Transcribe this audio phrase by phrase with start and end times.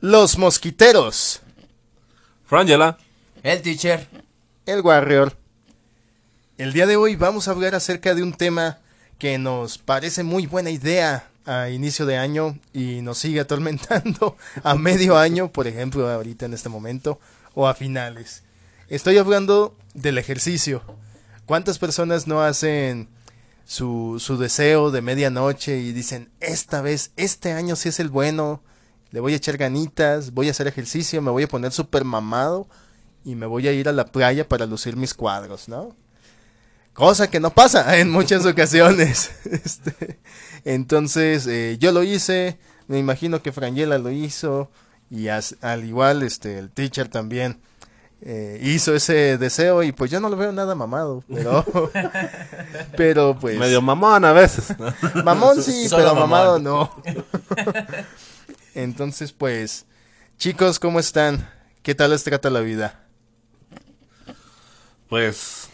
[0.00, 1.40] Los mosquiteros.
[2.46, 2.98] Frangela.
[3.42, 4.06] El teacher.
[4.64, 5.36] El Warrior.
[6.56, 8.78] El día de hoy vamos a hablar acerca de un tema
[9.18, 14.76] que nos parece muy buena idea a inicio de año y nos sigue atormentando a
[14.76, 17.18] medio año, por ejemplo, ahorita en este momento,
[17.54, 18.44] o a finales.
[18.88, 20.80] Estoy hablando del ejercicio.
[21.44, 23.08] ¿Cuántas personas no hacen
[23.66, 28.62] su, su deseo de medianoche y dicen, esta vez, este año sí es el bueno,
[29.10, 32.68] le voy a echar ganitas, voy a hacer ejercicio, me voy a poner súper mamado
[33.24, 35.96] y me voy a ir a la playa para lucir mis cuadros, ¿no?
[36.92, 39.30] Cosa que no pasa en muchas ocasiones.
[39.44, 40.18] Este,
[40.64, 44.70] entonces, eh, yo lo hice, me imagino que Frangela lo hizo
[45.10, 47.60] y al igual este el teacher también
[48.20, 51.64] eh, hizo ese deseo y pues yo no lo veo nada mamado, pero
[52.96, 54.74] pero pues medio mamón a veces.
[55.24, 56.90] Mamón sí, pero mamado no.
[58.78, 59.86] Entonces, pues
[60.36, 61.50] chicos, ¿cómo están?
[61.82, 63.08] ¿Qué tal les trata la vida?
[65.08, 65.68] Pues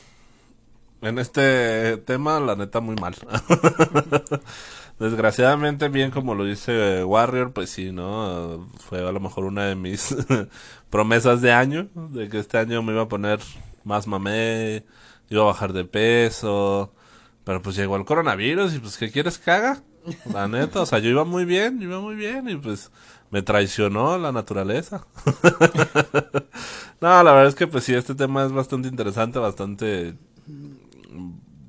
[1.02, 3.14] en este tema, la neta, muy mal.
[4.98, 8.70] Desgraciadamente, bien como lo dice Warrior, pues sí, ¿no?
[8.78, 10.16] Fue a lo mejor una de mis
[10.88, 13.38] promesas de año, de que este año me iba a poner
[13.84, 14.86] más mamé,
[15.28, 16.94] iba a bajar de peso,
[17.44, 19.82] pero pues llegó el coronavirus y pues ¿qué quieres que haga?
[20.32, 22.90] La neta, o sea, yo iba muy bien, iba muy bien y pues
[23.30, 25.06] me traicionó la naturaleza.
[27.00, 30.16] no, la verdad es que pues sí, este tema es bastante interesante, bastante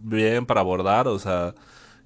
[0.01, 1.55] bien para abordar, o sea,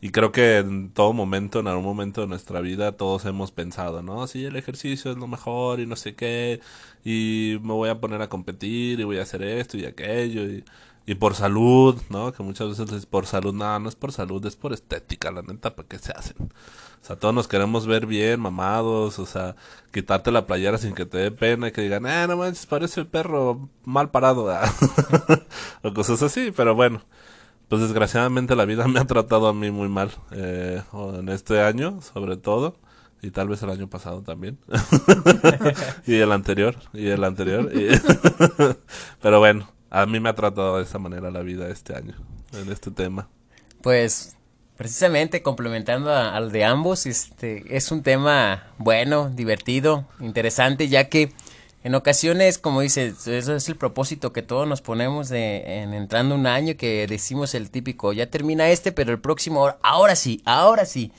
[0.01, 4.01] y creo que en todo momento, en algún momento de nuestra vida, todos hemos pensado,
[4.01, 4.27] ¿no?
[4.27, 6.61] Sí, el ejercicio es lo mejor y no sé qué,
[7.03, 10.63] y me voy a poner a competir y voy a hacer esto y aquello, y,
[11.09, 12.31] y por salud, ¿no?
[12.31, 15.41] Que muchas veces es por salud, nada, no es por salud, es por estética, la
[15.41, 16.35] neta, ¿para qué se hacen?
[16.39, 19.55] O sea, todos nos queremos ver bien, mamados, o sea,
[19.91, 22.99] quitarte la playera sin que te dé pena y que digan, eh, no manches, parece
[22.99, 24.55] el perro mal parado,
[25.83, 27.01] o cosas así, pero bueno
[27.69, 32.01] pues desgraciadamente la vida me ha tratado a mí muy mal eh, en este año
[32.01, 32.77] sobre todo
[33.21, 34.59] y tal vez el año pasado también
[36.05, 37.71] y el anterior y el anterior
[39.21, 42.15] pero bueno a mí me ha tratado de esa manera la vida este año
[42.53, 43.27] en este tema
[43.81, 44.35] pues
[44.77, 51.31] precisamente complementando al de ambos este es un tema bueno divertido interesante ya que
[51.81, 56.35] en ocasiones, como dice, eso es el propósito que todos nos ponemos de, en entrando
[56.35, 60.85] un año, que decimos el típico, ya termina este, pero el próximo, ahora sí, ahora
[60.85, 61.13] sí.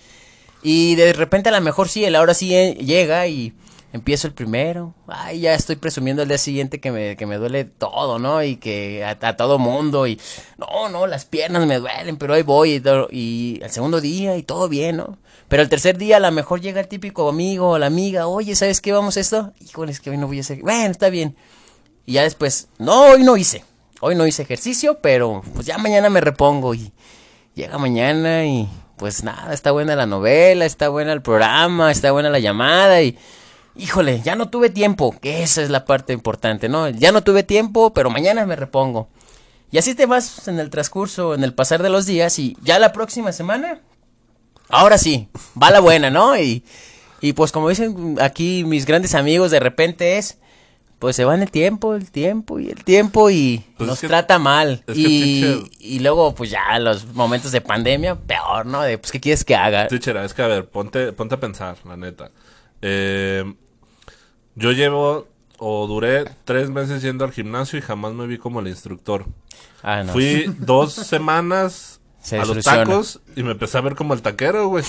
[0.63, 3.55] Y de repente a lo mejor sí, el ahora sí eh, llega y
[3.93, 7.65] empiezo el primero, ay, ya estoy presumiendo el día siguiente que me, que me duele
[7.65, 8.43] todo, ¿no?
[8.43, 10.21] Y que a, todo mundo, y
[10.59, 14.43] no, no, las piernas me duelen, pero ahí voy, y, y el segundo día, y
[14.43, 15.19] todo bien, ¿no?
[15.49, 18.55] Pero el tercer día a lo mejor llega el típico amigo o la amiga, oye,
[18.55, 19.53] ¿sabes qué vamos esto?
[19.61, 21.37] Híjole, es que hoy no voy a hacer, bueno, está bien.
[22.07, 23.65] Y ya después, no, hoy no hice,
[24.01, 26.93] hoy no hice ejercicio, pero pues ya mañana me repongo, y
[27.55, 32.31] llega mañana y pues nada, está buena la novela, está buena el programa, está buena
[32.31, 33.19] la llamada y
[33.77, 36.89] híjole, ya no tuve tiempo, que esa es la parte importante, ¿no?
[36.89, 39.09] Ya no tuve tiempo, pero mañana me repongo.
[39.71, 42.79] Y así te vas en el transcurso, en el pasar de los días y ya
[42.79, 43.81] la próxima semana,
[44.69, 45.29] ahora sí,
[45.61, 46.37] va la buena, ¿no?
[46.37, 46.65] Y,
[47.21, 50.39] y pues como dicen aquí mis grandes amigos, de repente es,
[50.99, 54.39] pues se va en el tiempo, el tiempo y el tiempo y pues nos trata
[54.39, 54.85] mal.
[54.93, 58.83] Y, y, luego, pues ya los momentos de pandemia, peor, ¿no?
[58.83, 59.87] De, pues, ¿qué quieres que haga?
[59.87, 62.31] es que a ver, ponte, ponte a pensar, la neta.
[62.83, 63.55] Eh,
[64.55, 68.69] yo llevo o duré tres meses yendo al gimnasio y jamás me vi como el
[68.69, 69.27] instructor.
[69.83, 72.01] Ah, Fui dos semanas
[72.33, 74.85] a los tacos y me empecé a ver como el taquero, güey.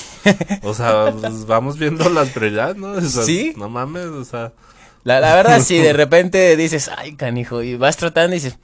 [0.63, 2.99] O sea, pues, vamos viendo las prioridades, ¿no?
[3.01, 3.53] sí.
[3.57, 4.53] No mames, o sea.
[5.03, 8.57] La, la verdad, si de repente dices, ay, canijo, y vas tratando y dices,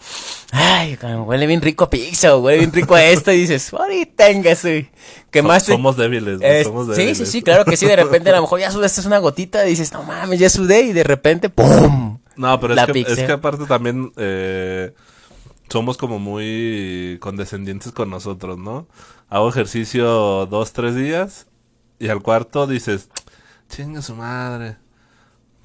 [0.52, 4.26] ay, huele bien rico a pizza, o huele bien rico a esto, y dices, ahorita
[4.34, 4.90] güey.
[5.32, 7.18] Que más somos débiles, somos débiles.
[7.18, 9.66] Sí, sí, sí, claro que sí, de repente a lo mejor ya sudaste una gotita,
[9.66, 12.20] y dices, no mames, ya sudé, y de repente, ¡pum!
[12.36, 14.94] No, pero es, que, es que aparte también, eh,
[15.70, 18.88] somos como muy condescendientes con nosotros, ¿no?
[19.28, 21.48] Hago ejercicio dos, tres días,
[21.98, 23.10] y al cuarto dices,
[23.70, 24.78] chinga su madre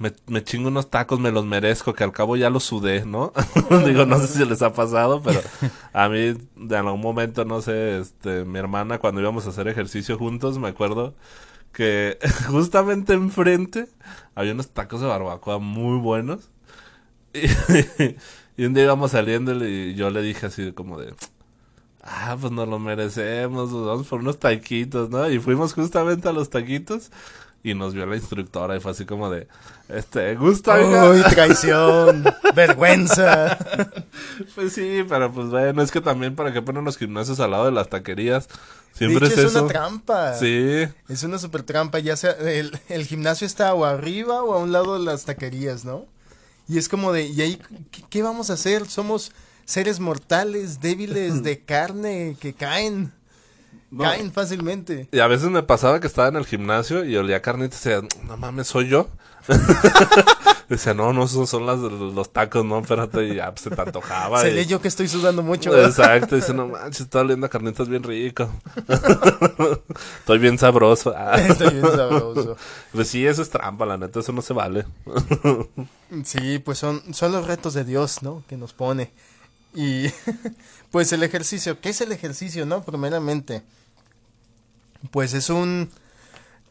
[0.03, 3.31] me, me chingo unos tacos, me los merezco, que al cabo ya los sudé, ¿no?
[3.85, 5.39] Digo, no sé si les ha pasado, pero
[5.93, 10.17] a mí de algún momento, no sé, este, mi hermana cuando íbamos a hacer ejercicio
[10.17, 11.15] juntos, me acuerdo
[11.71, 12.17] que
[12.49, 13.87] justamente enfrente
[14.35, 16.49] había unos tacos de barbacoa muy buenos.
[17.33, 21.15] Y, un día íbamos saliendo y yo le dije así como de,
[22.03, 25.29] ah, pues nos lo merecemos, vamos por unos taquitos, ¿no?
[25.31, 27.09] Y fuimos justamente a los taquitos
[27.63, 29.47] y nos vio la instructora y fue así como de,
[29.87, 30.77] este, gusta.
[30.79, 32.25] Uy, traición,
[32.55, 33.57] vergüenza.
[34.53, 37.65] Pues sí, pero pues bueno, es que también para qué ponen los gimnasios al lado
[37.65, 38.49] de las taquerías.
[38.93, 39.63] Siempre de hecho, es, es eso.
[39.63, 40.33] una trampa.
[40.33, 40.87] Sí.
[41.07, 44.71] Es una super trampa, ya sea, el, el gimnasio está o arriba o a un
[44.71, 46.05] lado de las taquerías, ¿no?
[46.67, 47.59] Y es como de, ¿y ahí
[47.91, 48.87] qué, qué vamos a hacer?
[48.87, 49.31] Somos
[49.65, 53.13] seres mortales, débiles de carne, que caen.
[53.93, 54.05] No.
[54.05, 55.07] Caen fácilmente.
[55.11, 58.07] Y a veces me pasaba que estaba en el gimnasio y olía carnitas y decía,
[58.23, 59.07] no mames, soy yo.
[60.69, 63.79] decía, no, no, son, son las, los tacos, no, espérate, y ya pues, se te
[63.79, 64.39] antojaba.
[64.41, 65.69] y- Seré yo que estoy sudando mucho.
[65.69, 65.89] ¿verdad?
[65.89, 68.49] Exacto, dice, no manches, está oliendo a carnitas bien rico.
[70.19, 71.13] Estoy bien sabroso.
[71.23, 71.35] Ah.
[71.39, 72.57] Estoy bien sabroso.
[72.91, 74.85] Pues sí, eso es trampa, la neta, eso no se vale.
[76.23, 78.43] Sí, pues son, son los retos de Dios, ¿no?
[78.47, 79.11] Que nos pone.
[79.75, 80.07] Y
[80.91, 82.83] pues el ejercicio, ¿qué es el ejercicio, no?
[82.83, 83.63] Primeramente,
[85.11, 85.89] pues es un...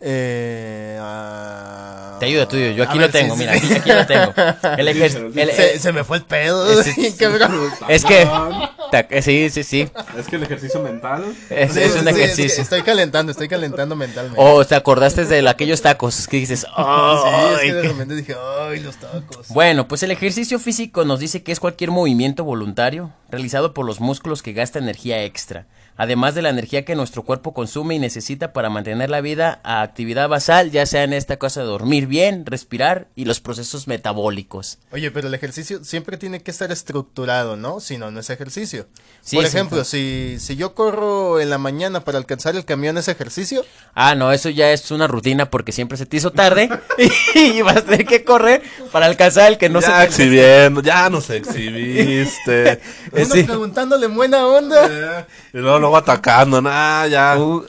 [0.05, 3.67] Eh, ah, Te ayuda tuyo, yo aquí ver, lo tengo, sí, mira, sí.
[3.67, 4.32] aquí, aquí lo tengo.
[4.79, 6.81] El ejer- el- Se, el- se me fue el pedo.
[6.81, 7.70] Es- cabrón.
[7.88, 9.88] es que, sí, sí, sí,
[10.19, 11.25] Es que el ejercicio mental.
[11.50, 12.62] es, es un sí, es que ejercicio.
[12.64, 14.40] estoy calentando, estoy calentando mentalmente.
[14.43, 17.88] O te acordaste de aquellos tacos que dices, sí, es "Ay, que de qué-".
[17.88, 18.35] repente dije,
[18.69, 19.46] ay, los tacos.
[19.50, 24.00] Bueno, pues el ejercicio físico nos dice que es cualquier movimiento voluntario realizado por los
[24.00, 28.52] músculos que gasta energía extra, además de la energía que nuestro cuerpo consume y necesita
[28.52, 32.46] para mantener la vida a actividad basal, ya sea en esta cosa de dormir bien,
[32.46, 34.78] respirar y los procesos metabólicos.
[34.90, 37.80] Oye, pero el ejercicio siempre tiene que estar estructurado, ¿no?
[37.80, 38.86] Si no, no es ejercicio.
[39.20, 39.56] Sí, Por sí.
[39.56, 43.64] ejemplo, si, si yo corro en la mañana para alcanzar el camión, ¿es ejercicio?
[43.94, 46.68] Ah, no, eso ya es una rutina porque siempre se te hizo tarde
[47.34, 50.80] y vas a tener que correr para alcanzar el que no ya se te exhibiendo,
[50.82, 52.80] ya nos exhibiste.
[53.14, 53.42] Eh, Uno sí.
[53.42, 55.26] preguntándole en buena onda.
[55.52, 57.37] y luego, luego atacando, nah, ya.
[57.38, 57.62] Uh,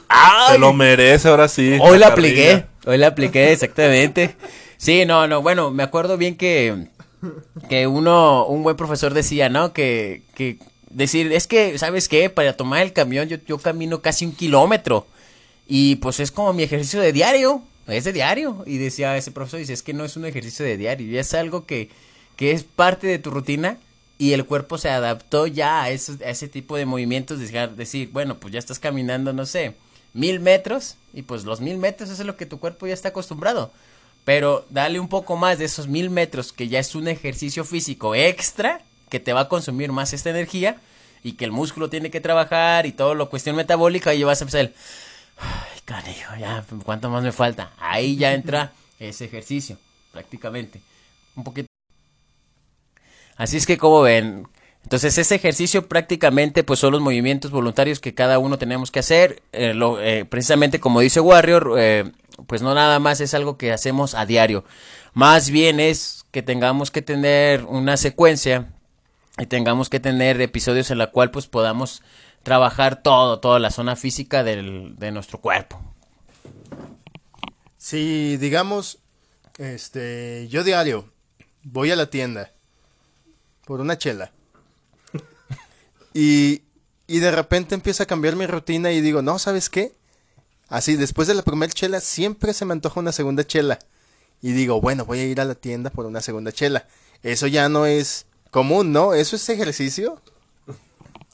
[0.58, 1.76] lo merece ahora sí.
[1.80, 4.36] Hoy la apliqué, hoy la apliqué exactamente.
[4.78, 6.86] Sí, no, no, bueno, me acuerdo bien que,
[7.68, 9.72] que uno, un buen profesor decía, ¿no?
[9.72, 10.58] Que, que
[10.90, 12.30] decir, es que, ¿sabes qué?
[12.30, 15.06] Para tomar el camión yo, yo camino casi un kilómetro
[15.66, 18.62] y pues es como mi ejercicio de diario, es de diario.
[18.66, 21.34] Y decía ese profesor, dice, es que no es un ejercicio de diario, ya es
[21.34, 21.90] algo que,
[22.36, 23.78] que es parte de tu rutina
[24.18, 28.10] y el cuerpo se adaptó ya a, esos- a ese tipo de movimientos, dejar, decir,
[28.12, 29.76] bueno, pues ya estás caminando, no sé,
[30.12, 33.08] mil metros y pues los mil metros eso es lo que tu cuerpo ya está
[33.08, 33.72] acostumbrado.
[34.24, 38.14] Pero dale un poco más de esos mil metros que ya es un ejercicio físico
[38.14, 38.80] extra
[39.10, 40.80] que te va a consumir más esta energía
[41.22, 44.44] y que el músculo tiene que trabajar y todo lo cuestión metabólica y vas a
[44.44, 44.74] empezar el,
[45.38, 47.72] ay canijo, ya, ¿cuánto más me falta?
[47.78, 49.78] Ahí ya entra ese ejercicio,
[50.12, 50.80] prácticamente.
[51.36, 51.66] Un poquito.
[53.36, 54.46] Así es que como ven,
[54.84, 59.42] entonces ese ejercicio prácticamente pues son los movimientos voluntarios que cada uno tenemos que hacer.
[59.52, 62.12] Eh, lo- eh, precisamente como dice Warrior, eh,
[62.46, 64.64] pues no nada más es algo que hacemos a diario.
[65.14, 68.68] Más bien es que tengamos que tener una secuencia
[69.38, 72.02] y tengamos que tener episodios en la cual pues podamos
[72.42, 75.80] trabajar todo, toda la zona física del- de nuestro cuerpo.
[77.78, 78.98] Si, digamos,
[79.58, 81.10] este, yo diario
[81.62, 82.50] voy a la tienda
[83.66, 84.32] por una chela
[86.14, 86.62] y,
[87.06, 89.92] y de repente empieza a cambiar mi rutina y digo, no, ¿sabes qué?
[90.68, 93.78] Así, después de la primera chela, siempre se me antoja una segunda chela.
[94.40, 96.86] Y digo, bueno, voy a ir a la tienda por una segunda chela.
[97.22, 99.14] Eso ya no es común, ¿no?
[99.14, 100.20] ¿Eso es ejercicio?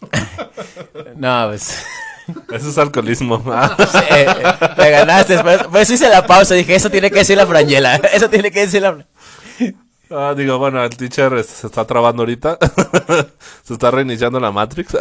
[1.16, 1.84] No, pues...
[2.52, 3.42] Eso es alcoholismo.
[3.46, 3.76] Ah.
[4.10, 5.38] eh, eh, me ganaste.
[5.38, 6.54] Por por eso hice la pausa.
[6.54, 7.96] Dije, eso tiene que decir la Frangela.
[7.96, 9.04] Eso tiene que decir la...
[10.10, 12.58] Ah, digo, bueno, el teacher este, se está trabando ahorita.
[13.62, 14.96] se está reiniciando la Matrix.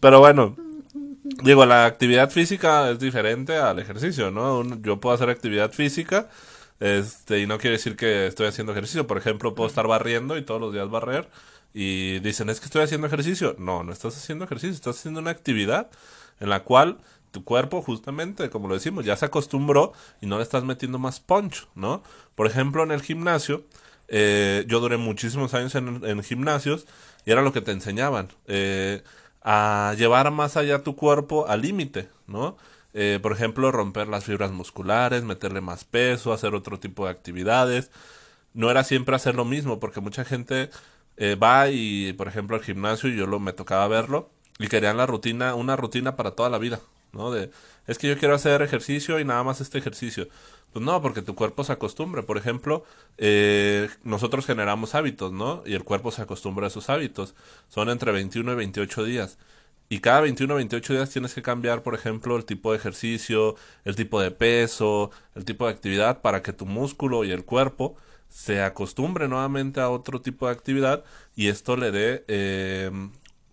[0.00, 0.56] Pero bueno,
[1.44, 4.64] digo, la actividad física es diferente al ejercicio, ¿no?
[4.82, 6.28] Yo puedo hacer actividad física
[6.80, 9.06] este, y no quiere decir que estoy haciendo ejercicio.
[9.06, 11.28] Por ejemplo, puedo estar barriendo y todos los días barrer.
[11.72, 13.54] Y dicen, es que estoy haciendo ejercicio.
[13.58, 15.90] No, no estás haciendo ejercicio, estás haciendo una actividad
[16.40, 16.98] en la cual
[17.36, 21.20] tu cuerpo, justamente, como lo decimos, ya se acostumbró y no le estás metiendo más
[21.20, 22.02] punch, ¿no?
[22.34, 23.64] Por ejemplo, en el gimnasio,
[24.08, 26.86] eh, yo duré muchísimos años en, en gimnasios
[27.26, 29.02] y era lo que te enseñaban, eh,
[29.42, 32.56] a llevar más allá tu cuerpo al límite, ¿no?
[32.94, 37.90] Eh, por ejemplo, romper las fibras musculares, meterle más peso, hacer otro tipo de actividades.
[38.54, 40.70] No era siempre hacer lo mismo, porque mucha gente
[41.18, 44.96] eh, va y, por ejemplo, al gimnasio, y yo lo, me tocaba verlo, y querían
[44.96, 46.80] la rutina, una rutina para toda la vida,
[47.16, 47.30] ¿no?
[47.30, 47.50] De,
[47.86, 50.28] es que yo quiero hacer ejercicio y nada más este ejercicio.
[50.72, 52.22] Pues no, porque tu cuerpo se acostumbre.
[52.22, 52.84] Por ejemplo,
[53.18, 55.62] eh, nosotros generamos hábitos, ¿no?
[55.64, 57.34] Y el cuerpo se acostumbra a esos hábitos.
[57.68, 59.38] Son entre 21 y 28 días.
[59.88, 63.54] Y cada 21 o 28 días tienes que cambiar, por ejemplo, el tipo de ejercicio,
[63.84, 67.96] el tipo de peso, el tipo de actividad para que tu músculo y el cuerpo
[68.28, 71.04] se acostumbre nuevamente a otro tipo de actividad
[71.36, 72.90] y esto le dé eh,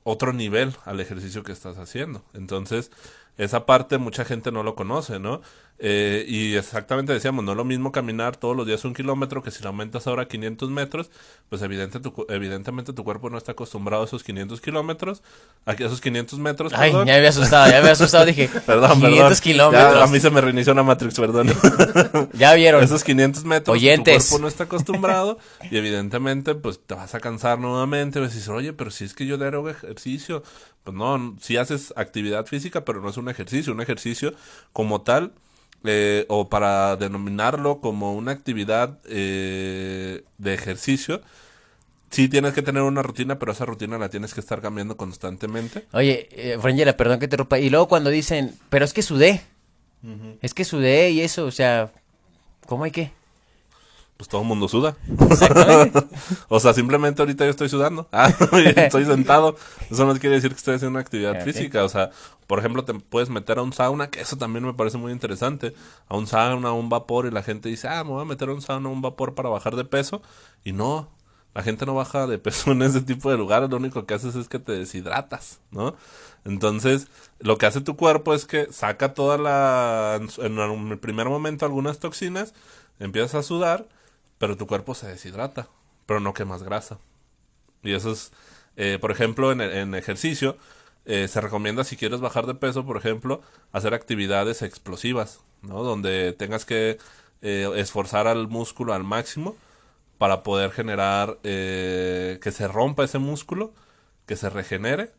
[0.03, 2.24] otro nivel al ejercicio que estás haciendo.
[2.34, 2.91] Entonces,
[3.37, 5.41] esa parte mucha gente no lo conoce, ¿no?
[5.79, 9.51] Eh, y exactamente decíamos, no es lo mismo caminar todos los días un kilómetro que
[9.51, 11.09] si lo aumentas ahora a 500 metros,
[11.49, 15.23] pues evidente tu, evidentemente tu cuerpo no está acostumbrado a esos 500 kilómetros,
[15.65, 16.73] a esos 500 metros.
[16.73, 20.03] Ay, ya me había asustado, ya me había asustado, dije, perdón, 500 kilómetros.
[20.03, 21.47] a mí se me reinició una Matrix, perdón.
[22.33, 22.83] ya vieron.
[22.83, 24.23] Esos 500 metros, Oyentes.
[24.23, 25.37] tu cuerpo no está acostumbrado
[25.69, 29.13] y evidentemente pues te vas a cansar nuevamente, vas a decir, oye, pero si es
[29.13, 30.43] que yo le hago ejercicio,
[30.83, 34.33] pues no, si haces actividad física, pero no es un ejercicio, un ejercicio
[34.71, 35.33] como tal
[35.83, 41.21] eh, o para denominarlo como una actividad eh, de ejercicio,
[42.09, 45.85] sí tienes que tener una rutina, pero esa rutina la tienes que estar cambiando constantemente.
[45.91, 47.59] Oye, eh, Frangela, perdón que te rompa.
[47.59, 49.41] Y luego cuando dicen, pero es que sudé.
[50.41, 51.89] Es que sudé y eso, o sea,
[52.67, 53.11] ¿cómo hay que?
[54.23, 54.95] Pues todo el mundo suda.
[56.47, 58.07] o sea, simplemente ahorita yo estoy sudando.
[58.13, 59.57] Ah, estoy sentado.
[59.91, 61.83] Eso no quiere decir que estoy haciendo una actividad física.
[61.83, 62.11] O sea,
[62.47, 65.73] por ejemplo, te puedes meter a un sauna, que eso también me parece muy interesante.
[66.07, 68.47] A un sauna, a un vapor, y la gente dice, ah, me voy a meter
[68.47, 70.21] a un sauna, a un vapor para bajar de peso.
[70.63, 71.09] Y no,
[71.53, 73.69] la gente no baja de peso en ese tipo de lugares.
[73.69, 75.95] Lo único que haces es que te deshidratas, ¿no?
[76.45, 77.07] Entonces,
[77.39, 80.21] lo que hace tu cuerpo es que saca toda la.
[80.37, 82.53] En el primer momento, algunas toxinas,
[82.99, 83.85] empiezas a sudar
[84.43, 85.69] pero tu cuerpo se deshidrata,
[86.05, 87.00] pero no quemas grasa.
[87.81, 88.33] Y eso es,
[88.75, 90.57] eh, por ejemplo, en, ejercicio,
[91.05, 95.81] eh, se recomienda si quieres bajar de peso, por ejemplo, hacer actividades explosivas, ¿no?
[95.83, 96.97] Donde tengas que
[97.41, 99.55] eh, esforzar al músculo al máximo
[100.17, 103.71] para poder generar que se rompa ese músculo,
[104.25, 105.13] que se regenere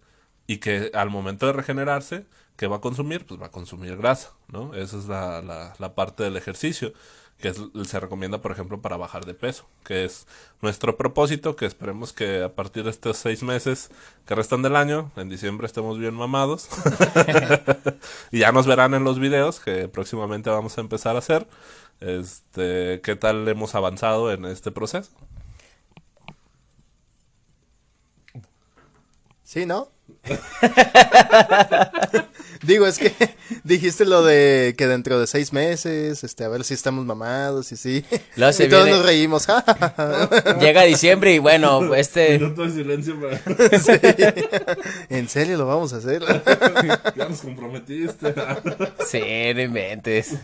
[0.47, 2.27] y que al momento de regenerarse,
[2.59, 3.25] ¿qué va a consumir?
[3.25, 4.75] Pues va a consumir grasa, ¿no?
[4.75, 6.93] Esa es la, la parte del ejercicio
[7.39, 10.27] que se recomienda, por ejemplo, para bajar de peso, que es
[10.63, 13.91] nuestro propósito, que esperemos que a partir de estos seis meses
[14.25, 16.69] que restan del año, en diciembre estemos bien mamados.
[18.31, 21.47] y ya nos verán en los videos que próximamente vamos a empezar a hacer.
[22.01, 25.11] Este, ¿qué tal hemos avanzado en este proceso?
[29.43, 29.89] Sí, ¿no?
[32.67, 33.13] Digo, es que
[33.65, 37.77] dijiste lo de que dentro de seis meses, este, a ver si estamos mamados y
[37.77, 38.05] sí.
[38.37, 39.47] y todos nos reímos.
[40.61, 42.39] Llega diciembre y bueno, este.
[42.39, 43.17] Minuto de silencio
[45.09, 46.23] ¿En serio lo vamos a hacer?
[47.17, 48.35] ya nos comprometiste.
[49.07, 49.21] sí,
[49.55, 50.35] no inventes.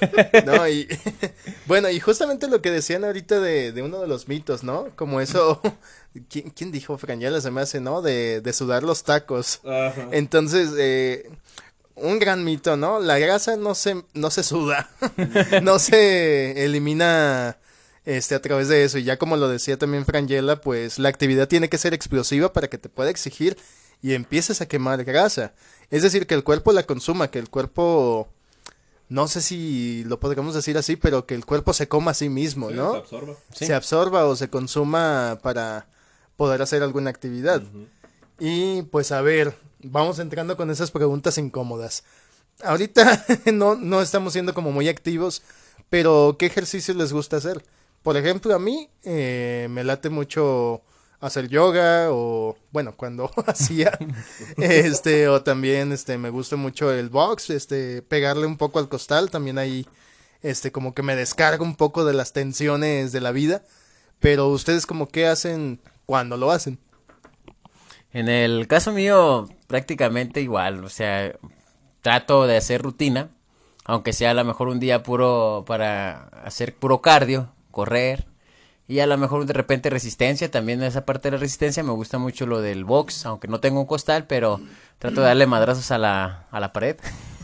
[0.46, 0.88] no, y
[1.66, 4.88] bueno, y justamente lo que decían ahorita de, de uno de los mitos, ¿no?
[4.96, 5.60] Como eso
[6.28, 8.02] ¿Quién, quién dijo Franjala se me hace, no?
[8.02, 9.60] De, de sudar los tacos.
[10.10, 11.30] Entonces, eh,
[11.94, 13.00] un gran mito, ¿no?
[13.00, 14.90] La grasa no se, no se suda,
[15.62, 17.58] no se elimina
[18.04, 18.98] este, a través de eso.
[18.98, 22.68] Y ya como lo decía también Frangela, pues la actividad tiene que ser explosiva para
[22.68, 23.56] que te pueda exigir
[24.00, 25.52] y empieces a quemar grasa.
[25.90, 28.28] Es decir, que el cuerpo la consuma, que el cuerpo,
[29.08, 32.28] no sé si lo podríamos decir así, pero que el cuerpo se coma a sí
[32.28, 32.92] mismo, ¿no?
[32.92, 33.36] Se absorba.
[33.52, 35.86] Se absorba o se consuma para
[36.36, 37.62] poder hacer alguna actividad.
[38.38, 42.04] Y pues a ver, vamos entrando con esas preguntas incómodas.
[42.62, 45.42] Ahorita no, no estamos siendo como muy activos,
[45.88, 47.64] pero ¿qué ejercicios les gusta hacer?
[48.02, 50.82] Por ejemplo, a mí eh, me late mucho
[51.20, 53.98] hacer yoga o bueno cuando hacía
[54.56, 59.30] este o también este me gusta mucho el box este pegarle un poco al costal
[59.30, 59.86] también ahí
[60.42, 63.64] este como que me descarga un poco de las tensiones de la vida
[64.20, 66.78] pero ustedes como qué hacen cuando lo hacen.
[68.12, 71.34] En el caso mío, prácticamente igual, o sea,
[72.00, 73.30] trato de hacer rutina,
[73.84, 78.26] aunque sea a lo mejor un día puro para hacer puro cardio, correr,
[78.88, 82.18] y a lo mejor de repente resistencia, también esa parte de la resistencia me gusta
[82.18, 84.60] mucho lo del box, aunque no tengo un costal, pero
[84.98, 86.96] trato de darle madrazos a la, a la pared.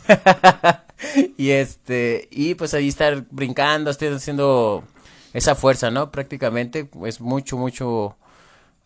[1.36, 4.84] y este, y pues ahí estar brincando, estoy haciendo
[5.34, 6.10] esa fuerza, ¿no?
[6.10, 8.16] Prácticamente es mucho, mucho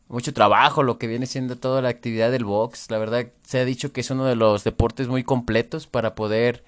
[0.08, 2.90] mucho trabajo lo que viene siendo toda la actividad del box.
[2.90, 6.64] La verdad se ha dicho que es uno de los deportes muy completos para poder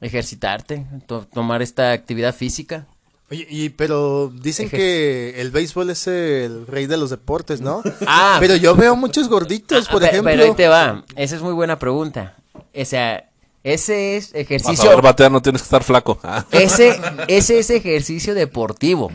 [0.00, 0.86] ejercitarte,
[1.32, 2.86] tomar esta actividad física.
[3.30, 7.82] Oye, y pero dicen que el béisbol es el rey de los deportes, ¿no?
[8.06, 10.30] Ah, pero yo veo muchos gorditos, por ejemplo.
[10.30, 12.36] Pero ahí te va, esa es muy buena pregunta.
[12.52, 13.30] O sea,
[13.62, 14.90] ese es ejercicio.
[14.90, 16.18] Para batear no tienes que estar flaco.
[16.50, 19.10] Ese, ese es ejercicio deportivo.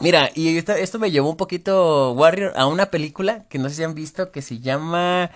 [0.00, 3.82] Mira, y esto, me llevó un poquito, Warrior, a una película que no sé si
[3.82, 5.30] han visto que se llama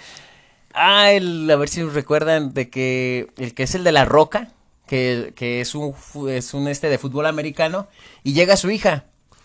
[0.74, 4.48] Ah, el, a ver si recuerdan de que el que es el de la roca,
[4.92, 5.94] que, que es un
[6.28, 7.86] es un este de fútbol americano,
[8.22, 9.04] y llega su hija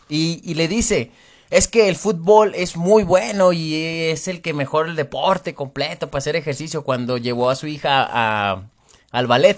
[0.10, 1.12] y, y le dice,
[1.50, 3.74] es que el fútbol es muy bueno y
[4.12, 8.06] es el que mejor el deporte completo para hacer ejercicio cuando llevó a su hija
[8.10, 8.63] a,
[9.12, 9.58] al ballet.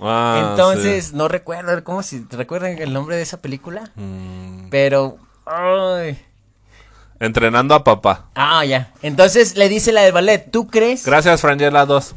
[0.00, 1.12] Ah, Entonces, sí.
[1.14, 3.90] no recuerdo, ¿cómo si recuerdan el nombre de esa película?
[3.94, 6.18] Mm, Pero, ay,
[7.20, 8.30] entrenando a papá.
[8.34, 8.92] ah, ya.
[9.02, 11.04] Entonces le dice la del ballet, ¿tú crees?
[11.04, 12.14] Gracias, Frangela 2.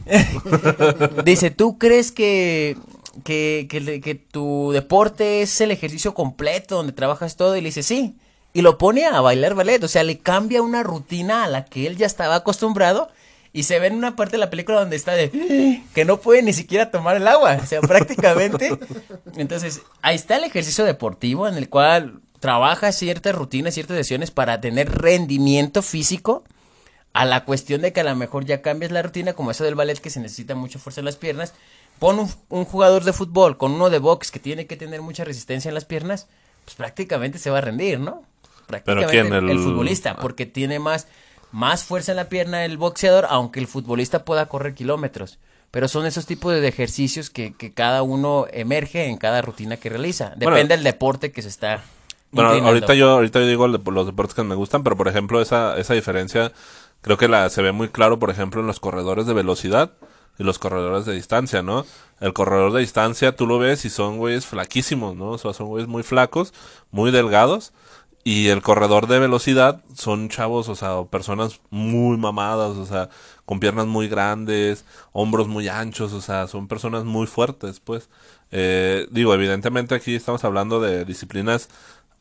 [1.26, 2.78] Dice, ¿tú crees que,
[3.24, 7.56] que, que, tu deporte es el ejercicio completo donde trabajas todo?
[7.56, 8.16] Y le dice, sí.
[8.54, 11.86] Y lo pone a bailar ballet, o sea, le cambia una rutina a la que
[11.86, 13.10] él ya estaba acostumbrado.
[13.52, 16.44] Y se ve en una parte de la película donde está de que no puede
[16.44, 17.60] ni siquiera tomar el agua.
[17.62, 18.78] O sea, prácticamente.
[19.38, 24.62] Entonces, ahí está el ejercicio deportivo en el cual trabaja ciertas rutinas, ciertas sesiones para
[24.62, 26.44] tener rendimiento físico
[27.14, 29.76] a la cuestión de que a lo mejor ya cambias la rutina, como eso del
[29.76, 31.54] ballet que se necesita mucha fuerza en las piernas,
[32.00, 35.24] pon un, un jugador de fútbol con uno de box que tiene que tener mucha
[35.24, 36.27] resistencia en las piernas,
[36.65, 38.24] pues prácticamente se va a rendir, ¿no?
[38.68, 39.34] Prácticamente quién?
[39.34, 41.08] el, El- futbolista, porque tiene más,
[41.51, 45.39] más fuerza en la pierna el boxeador, aunque el futbolista pueda correr kilómetros.
[45.72, 49.89] Pero son esos tipos de ejercicios que, que cada uno emerge en cada rutina que
[49.89, 50.29] realiza.
[50.36, 51.84] Depende Bueno, del deporte que se está.
[52.32, 52.70] Bueno, inclinando.
[52.70, 55.94] ahorita yo, ahorita yo digo los deportes que me gustan, pero por ejemplo esa, esa
[55.96, 56.51] diferencia
[57.01, 59.94] creo que la se ve muy claro, por ejemplo, en los corredores de velocidad
[60.38, 61.86] y los corredores de distancia, ¿no?
[62.20, 65.32] El corredor de distancia tú lo ves y son güeyes flaquísimos, ¿no?
[65.32, 66.54] O sea, son güeyes muy flacos,
[66.92, 67.74] muy delgados.
[68.24, 73.10] Y el corredor de velocidad son chavos, o sea, personas muy mamadas, o sea,
[73.46, 78.10] con piernas muy grandes, hombros muy anchos, o sea, son personas muy fuertes, pues.
[78.52, 81.70] Eh, digo, evidentemente aquí estamos hablando de disciplinas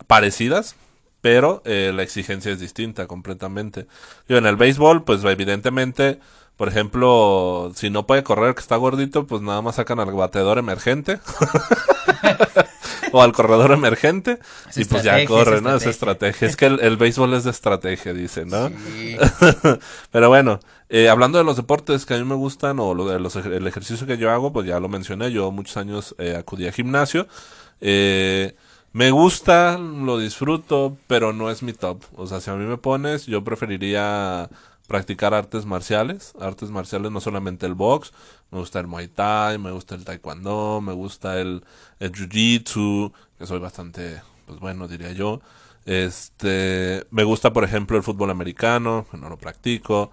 [0.07, 0.77] parecidas,
[1.21, 3.87] pero eh, la exigencia es distinta completamente.
[4.29, 6.21] Digo, en el béisbol, pues evidentemente,
[6.59, 10.59] por ejemplo, si no puede correr que está gordito, pues nada más sacan al bateador
[10.59, 11.21] emergente.
[13.13, 14.39] o al corredor emergente
[14.69, 15.77] Es y pues ya corre, ¿no?
[15.77, 16.49] Es estrategia.
[16.49, 18.69] Es que el, el béisbol es de estrategia, dice, ¿no?
[18.69, 19.17] Sí.
[20.11, 23.21] Pero bueno, eh, hablando de los deportes que a mí me gustan o lo de
[23.21, 26.67] los, el ejercicio que yo hago, pues ya lo mencioné, yo muchos años eh, acudí
[26.67, 27.29] a gimnasio.
[27.81, 28.57] Eh,
[28.93, 32.03] me gusta, lo disfruto, pero no es mi top.
[32.17, 34.51] O sea, si a mí me pones, yo preferiría
[34.89, 36.33] practicar artes marciales.
[36.41, 38.13] Artes marciales, no solamente el box,
[38.51, 41.63] me gusta el muay thai, me gusta el taekwondo, me gusta el,
[42.01, 45.41] el jiu-jitsu, que soy bastante, pues bueno, diría yo.
[45.85, 50.11] Este, me gusta, por ejemplo, el fútbol americano, no lo practico.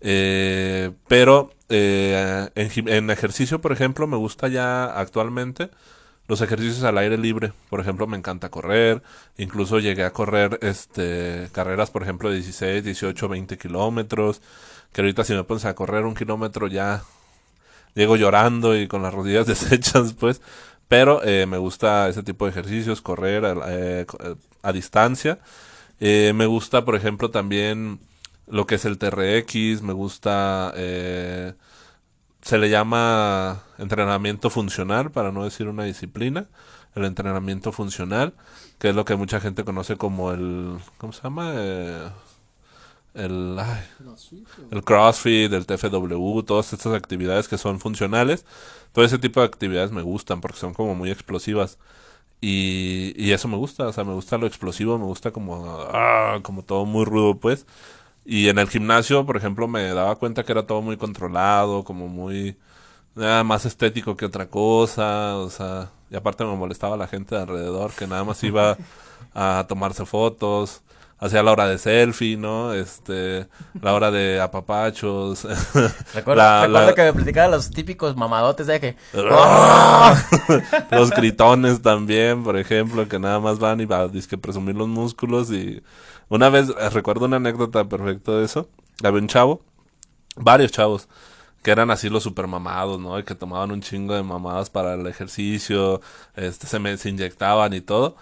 [0.00, 5.70] Eh, pero eh, en, en ejercicio, por ejemplo, me gusta ya actualmente
[6.28, 7.52] los ejercicios al aire libre.
[7.70, 9.02] Por ejemplo, me encanta correr.
[9.38, 14.40] Incluso llegué a correr este carreras, por ejemplo, de 16, 18, 20 kilómetros.
[14.92, 17.02] Que ahorita si me pones a correr un kilómetro ya
[17.94, 20.40] llego llorando y con las rodillas deshechas, pues.
[20.88, 25.38] Pero eh, me gusta ese tipo de ejercicios, correr a, eh, eh, a distancia.
[25.98, 28.00] Me gusta, por ejemplo, también
[28.46, 29.82] lo que es el TRX.
[29.82, 30.72] Me gusta,
[32.46, 36.46] se le llama entrenamiento funcional, para no decir una disciplina.
[36.94, 38.34] El entrenamiento funcional,
[38.78, 41.54] que es lo que mucha gente conoce como el, ¿cómo se llama?
[41.56, 42.08] Eh,
[43.14, 43.82] el, ay,
[44.70, 48.46] el CrossFit, el TFW, todas estas actividades que son funcionales,
[48.92, 51.78] todo ese tipo de actividades me gustan porque son como muy explosivas.
[52.40, 56.38] Y, y eso me gusta, o sea, me gusta lo explosivo, me gusta como, ah,
[56.42, 57.66] como todo muy rudo, pues.
[58.26, 62.08] Y en el gimnasio, por ejemplo, me daba cuenta que era todo muy controlado, como
[62.08, 62.56] muy,
[63.14, 67.42] nada más estético que otra cosa, o sea, y aparte me molestaba la gente de
[67.42, 68.76] alrededor que nada más iba
[69.34, 70.82] a tomarse fotos,
[71.18, 72.72] hacía la hora de selfie, ¿no?
[72.74, 73.46] Este,
[73.80, 75.44] la hora de apapachos.
[76.14, 78.96] Recuerdo, La- recuerdo la- que me platicaba los típicos mamadotes de que.
[80.90, 84.08] los gritones también, por ejemplo, que nada más van y va a
[84.40, 85.82] presumir los músculos y
[86.28, 88.68] una vez eh, recuerdo una anécdota perfecta de eso.
[89.02, 89.62] Había un chavo,
[90.36, 91.08] varios chavos
[91.62, 93.18] que eran así los super mamados, ¿no?
[93.18, 96.00] Y que tomaban un chingo de mamadas para el ejercicio,
[96.36, 98.16] este se me se inyectaban y todo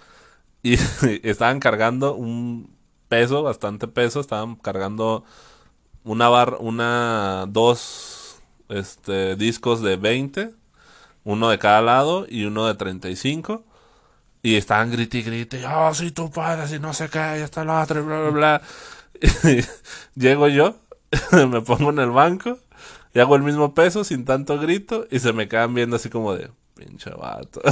[0.63, 0.75] y
[1.29, 2.75] estaban cargando un
[3.09, 5.25] peso, bastante peso, estaban cargando
[6.05, 8.39] una bar, una dos
[8.69, 10.55] este discos de 20
[11.25, 13.65] uno de cada lado y uno de 35.
[14.45, 17.63] Y estaban grite y grite, oh, si tú puedes, y no sé qué, y está
[17.63, 18.63] el otro, y bla, bla, bla.
[19.23, 19.65] Y
[20.21, 20.77] llego yo,
[21.49, 22.59] me pongo en el banco,
[23.15, 26.35] y hago el mismo peso sin tanto grito, y se me quedan viendo así como
[26.35, 27.63] de, pinche vato.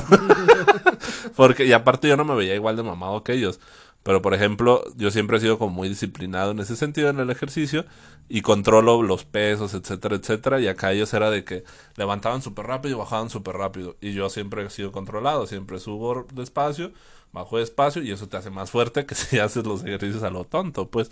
[1.37, 3.61] Porque, y aparte yo no me veía igual de mamado que ellos.
[4.03, 7.31] Pero, por ejemplo, yo siempre he sido como muy disciplinado en ese sentido en el
[7.31, 7.85] ejercicio
[8.29, 10.61] y controlo los pesos, etcétera, etcétera.
[10.61, 11.65] Y acá ellos era de que
[11.97, 13.97] levantaban súper rápido y bajaban súper rápido.
[14.01, 16.93] Y yo siempre he sido controlado, siempre subo despacio,
[17.33, 20.45] bajo despacio y eso te hace más fuerte que si haces los ejercicios a lo
[20.45, 21.11] tonto, pues.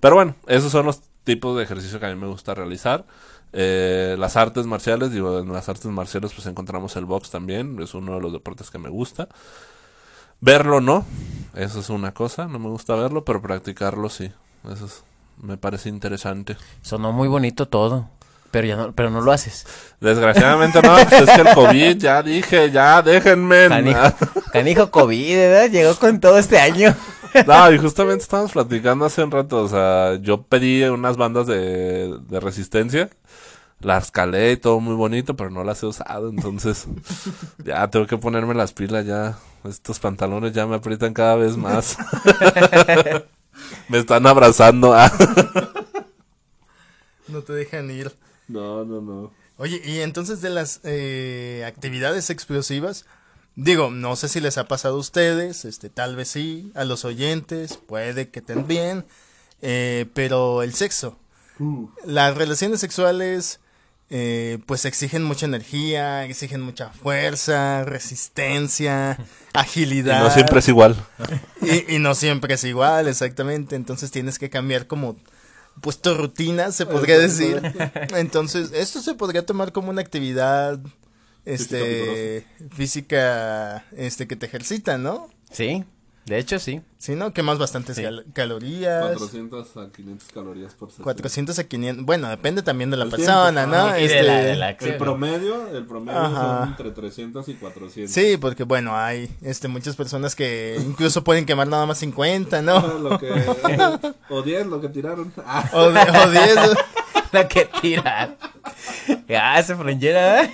[0.00, 3.06] Pero bueno, esos son los tipos de ejercicio que a mí me gusta realizar.
[3.52, 7.94] Eh, las artes marciales, digo, en las artes marciales pues encontramos el box también, es
[7.94, 9.28] uno de los deportes que me gusta.
[10.40, 11.04] Verlo no,
[11.54, 14.30] eso es una cosa, no me gusta verlo, pero practicarlo sí,
[14.70, 15.02] eso es-
[15.42, 16.56] me parece interesante.
[16.82, 18.08] Sonó muy bonito todo,
[18.50, 19.66] pero ya no, pero no lo haces.
[20.00, 23.68] Desgraciadamente no, pues es que el COVID, ya dije, ya déjenme.
[23.68, 24.00] Canijo,
[24.52, 25.70] canijo COVID, ¿verdad?
[25.70, 26.94] Llegó con todo este año.
[27.46, 32.16] No, y justamente estábamos platicando hace un rato, o sea, yo pedí unas bandas de,
[32.28, 33.10] de resistencia,
[33.86, 36.88] las calé y todo muy bonito, pero no las he usado, entonces
[37.64, 39.38] ya tengo que ponerme las pilas ya.
[39.62, 41.96] Estos pantalones ya me aprietan cada vez más.
[43.88, 44.92] me están abrazando.
[44.92, 45.10] ah.
[47.28, 48.12] No te dejan ir.
[48.46, 49.32] No, no, no.
[49.56, 53.04] Oye, y entonces de las eh, actividades explosivas,
[53.56, 57.04] digo, no sé si les ha pasado a ustedes, este, tal vez sí, a los
[57.04, 59.04] oyentes, puede que también,
[59.60, 61.18] eh, pero el sexo,
[62.04, 63.58] las relaciones sexuales,
[64.10, 69.18] eh, pues exigen mucha energía, exigen mucha fuerza, resistencia,
[69.54, 70.22] Y agilidad.
[70.22, 70.96] no siempre es igual.
[71.62, 73.74] Y, y no siempre es igual, exactamente.
[73.74, 75.16] Entonces tienes que cambiar como,
[75.80, 77.60] pues tu rutina, se podría decir.
[78.14, 80.78] Entonces, esto se podría tomar como una actividad,
[81.46, 85.28] este, física, este, que te ejercita, ¿no?
[85.50, 85.84] Sí,
[86.26, 86.82] de hecho sí.
[86.98, 87.32] Sí, ¿no?
[87.32, 88.02] Quemas bastantes Sí.
[88.02, 89.04] cal- calorías.
[89.06, 91.04] 400 a 500 calorías por sesión.
[91.04, 92.04] 400 a 500.
[92.04, 93.82] Bueno, depende también de la El persona, tiempo, ¿no?
[93.86, 93.98] ajá.
[94.00, 96.58] Y de Este, la- de la El promedio, el promedio Ajá.
[96.60, 98.12] son entre 300 y 400.
[98.12, 102.80] Sí, porque bueno, hay este muchas personas que incluso pueden quemar nada más 50, ¿no?
[102.98, 103.30] Lo que,
[104.28, 105.32] o 10 lo que tiraron.
[105.46, 105.68] Ah.
[105.74, 106.54] O, de- o 10.
[107.42, 108.34] La que tira.
[109.28, 110.42] Ya, se frangera.
[110.44, 110.50] ¿eh?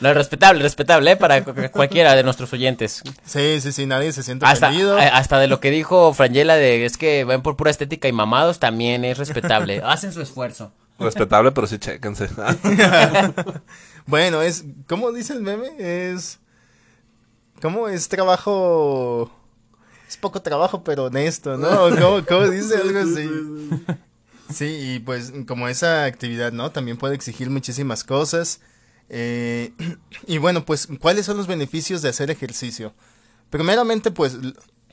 [0.00, 1.16] No, respetable, respetable, ¿eh?
[1.16, 3.02] Para cu- cualquiera de nuestros oyentes.
[3.24, 4.98] Sí, sí, sí, nadie se siente Hasta, ofendido.
[4.98, 8.12] eh, hasta de lo que dijo Frangela de es que ven por pura estética y
[8.12, 9.82] mamados también es respetable.
[9.84, 10.72] Hacen su esfuerzo.
[10.98, 12.28] Respetable, pero sí chéquense.
[14.06, 15.68] Bueno, es, ¿cómo dice el meme?
[15.78, 16.40] Es,
[17.62, 19.30] ¿cómo es trabajo?
[20.08, 21.68] Es poco trabajo, pero honesto, ¿no?
[21.90, 23.28] ¿Cómo, cómo dice algo así?
[24.52, 26.70] Sí, y pues como esa actividad, ¿no?
[26.70, 28.60] También puede exigir muchísimas cosas.
[29.08, 29.72] Eh,
[30.26, 32.94] y bueno, pues, ¿cuáles son los beneficios de hacer ejercicio?
[33.50, 34.38] Primeramente, pues,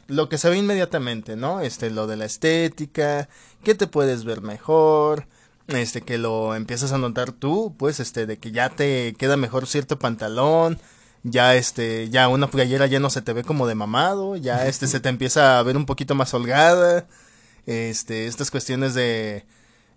[0.08, 1.62] lo que se ve inmediatamente, ¿no?
[1.62, 3.30] Este, lo de la estética,
[3.64, 5.28] que te puedes ver mejor,
[5.68, 9.68] este, que lo empiezas a notar tú, pues, este, de que ya te queda mejor
[9.68, 10.80] cierto pantalón,
[11.24, 14.88] ya, este, ya una playera ya no se te ve como de mamado, ya, este,
[14.88, 17.08] se te empieza a ver un poquito más holgada,
[17.68, 19.46] este, estas cuestiones de,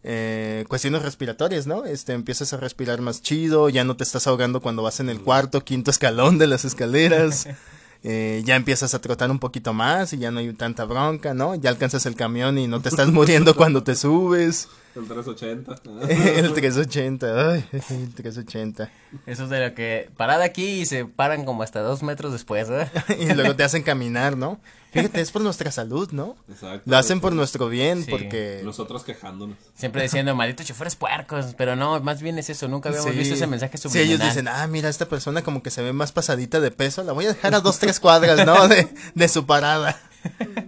[0.03, 1.85] eh, cuestiones respiratorias, ¿no?
[1.85, 5.21] Este, empiezas a respirar más chido, ya no te estás ahogando cuando vas en el
[5.21, 7.49] cuarto, quinto escalón de las escaleras,
[8.03, 11.55] eh, ya empiezas a trotar un poquito más y ya no hay tanta bronca, ¿no?
[11.55, 14.69] Ya alcanzas el camión y no te estás muriendo cuando te subes.
[14.97, 15.75] El 380.
[16.09, 18.91] el 380, ay, el 380.
[19.27, 22.69] Eso es de lo que parada aquí y se paran como hasta dos metros después,
[22.71, 22.89] ¿eh?
[23.21, 24.59] Y luego te hacen caminar, ¿no?
[24.93, 26.37] Fíjate, es por nuestra salud, ¿no?
[26.49, 26.83] Exacto.
[26.85, 28.11] Lo hacen por nuestro bien, Sí.
[28.11, 28.61] porque...
[28.65, 29.57] Nosotros quejándonos.
[29.77, 33.17] Siempre diciendo, malditos choferes puercos, pero no, más bien es eso, nunca habíamos Sí.
[33.19, 34.15] visto ese mensaje Sí, subliminal.
[34.17, 37.13] ellos dicen, ah, mira, esta persona como que se ve más pasadita de peso, la
[37.13, 38.67] voy a dejar a dos, tres cuadras, ¿no?
[38.67, 39.97] De, de su parada,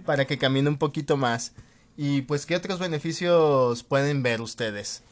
[0.05, 1.51] para que camine un poquito más.
[1.97, 5.03] Y pues, ¿qué otros beneficios pueden ver ustedes?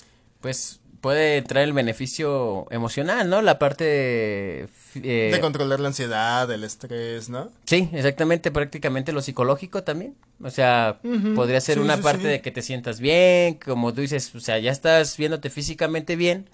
[0.42, 3.42] Pues puede traer el beneficio emocional, ¿no?
[3.42, 4.68] La parte...
[4.96, 7.50] eh, De controlar la ansiedad, el estrés, ¿no?
[7.66, 10.16] Sí, exactamente, prácticamente lo psicológico también.
[10.44, 11.00] O sea,
[11.36, 12.28] podría ser sí, una sí, parte sí.
[12.30, 16.48] de que te sientas bien, como tú dices, o sea, ya estás viéndote físicamente bien.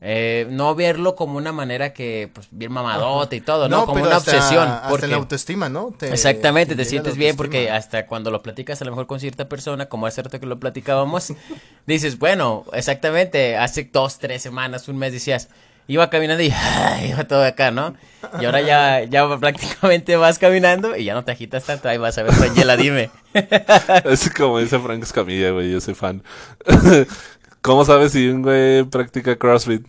[0.00, 3.80] Eh, no verlo como una manera que, pues, bien mamadote y todo, ¿no?
[3.80, 4.68] como pero una hasta- obsesión.
[4.68, 5.08] Hasta porque...
[5.08, 5.92] la autoestima, ¿no?
[5.98, 9.48] Te- Exactamente, te sientes bien porque hasta cuando lo platicas a lo mejor con cierta
[9.48, 11.32] persona, como hace rato que lo platicábamos,
[11.86, 15.48] dices, bueno, exactamente, hace dos, tres semanas, un mes decías,
[15.88, 17.94] iba caminando y ay, iba todo acá, ¿no?
[18.40, 22.16] Y ahora ya, ya prácticamente vas caminando y ya no te agitas tanto, ahí vas
[22.18, 23.10] a ver, Rangela, dime.
[24.04, 26.22] Es como dice Frank Escamilla, güey, yo soy fan.
[27.68, 29.84] ¿Cómo sabes si un güey practica CrossFit?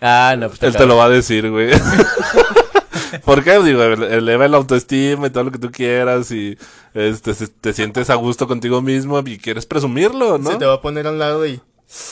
[0.00, 1.68] Ah, no, pues Él te lo va a decir, güey.
[3.26, 3.62] ¿Por qué?
[3.62, 6.56] Digo, ele- eleva el autoestima y todo lo que tú quieras y
[6.94, 10.52] este, te sientes a gusto contigo mismo y quieres presumirlo, ¿no?
[10.52, 11.60] Se te va a poner a un lado y...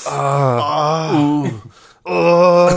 [0.09, 1.49] Ah, uh,
[2.09, 2.69] Oh,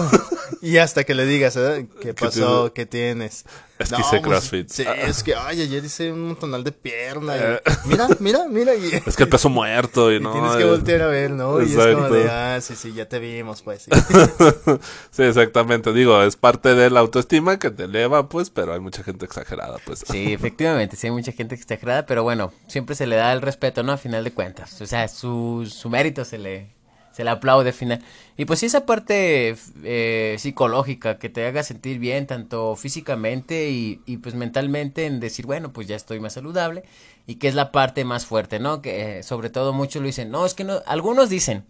[0.61, 1.87] y hasta que le digas, ¿eh?
[2.01, 2.73] ¿qué pasó?
[2.73, 3.45] ¿Qué tienes?
[3.77, 4.69] Es que hice pues, CrossFit.
[4.69, 7.37] Sí, es que, ay, ayer hice un tonal de pierna.
[7.37, 7.61] y- Eh.
[7.85, 8.75] mira, mira, mira.
[8.75, 10.31] Y, Es que el peso muerto y y no.
[10.33, 11.61] tienes que eh, voltear a ver, ¿no?
[11.61, 12.13] Y es como Exacto.
[12.13, 13.83] de, ah, sí, sí, ya te vimos, pues.
[13.83, 13.91] Sí.
[15.11, 15.93] Sí, exactamente.
[15.93, 19.77] Digo, es parte de la autoestima que te eleva, pues, pero hay mucha gente exagerada,
[19.85, 20.03] pues.
[20.09, 23.83] Sí, efectivamente, sí hay mucha gente exagerada, pero bueno, siempre se le da el respeto,
[23.83, 23.91] ¿no?
[23.93, 24.81] A final de cuentas.
[24.81, 26.71] O sea, su, su mérito se le,
[27.11, 28.01] se le aplaude al final.
[28.37, 34.01] Y pues sí, esa parte eh, psicológica que te haga sentir bien, tanto físicamente y,
[34.05, 36.83] y pues mentalmente, en decir, bueno, pues ya estoy más saludable,
[37.27, 38.81] y que es la parte más fuerte, ¿no?
[38.81, 41.65] Que eh, sobre todo muchos lo dicen, no, es que no, algunos dicen,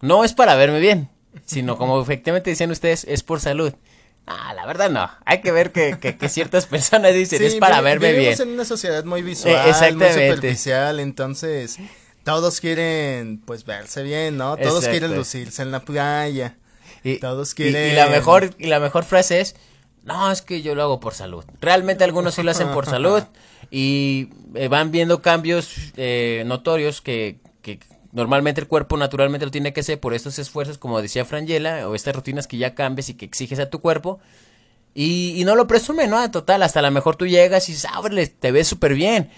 [0.00, 1.08] no es para verme bien,
[1.44, 3.72] sino como efectivamente decían ustedes, es por salud.
[4.26, 5.10] Ah, la verdad no.
[5.24, 8.20] Hay que ver que, que, que ciertas personas dicen, Sí, es para verme bien.
[8.20, 10.28] Vivimos en una sociedad muy visual, muy exactamente.
[10.28, 11.78] superficial, entonces
[12.24, 14.56] todos quieren, pues, verse bien, ¿no?
[14.56, 14.90] Todos Exacto.
[14.90, 16.56] quieren lucirse en la playa.
[17.04, 19.56] Y, Todos quieren- y la mejor y la mejor frase es
[20.04, 23.24] no es que yo lo hago por salud realmente algunos sí lo hacen por salud
[23.72, 27.80] y eh, van viendo cambios eh, notorios que, que
[28.12, 31.96] normalmente el cuerpo naturalmente lo tiene que hacer por estos esfuerzos como decía Frangela o
[31.96, 34.20] estas rutinas que ya cambias y que exiges a tu cuerpo
[34.94, 36.30] y, y no lo presume, ¿no?
[36.30, 38.02] Total, hasta a lo mejor tú llegas y dices, ah,
[38.38, 39.30] te ves súper bien.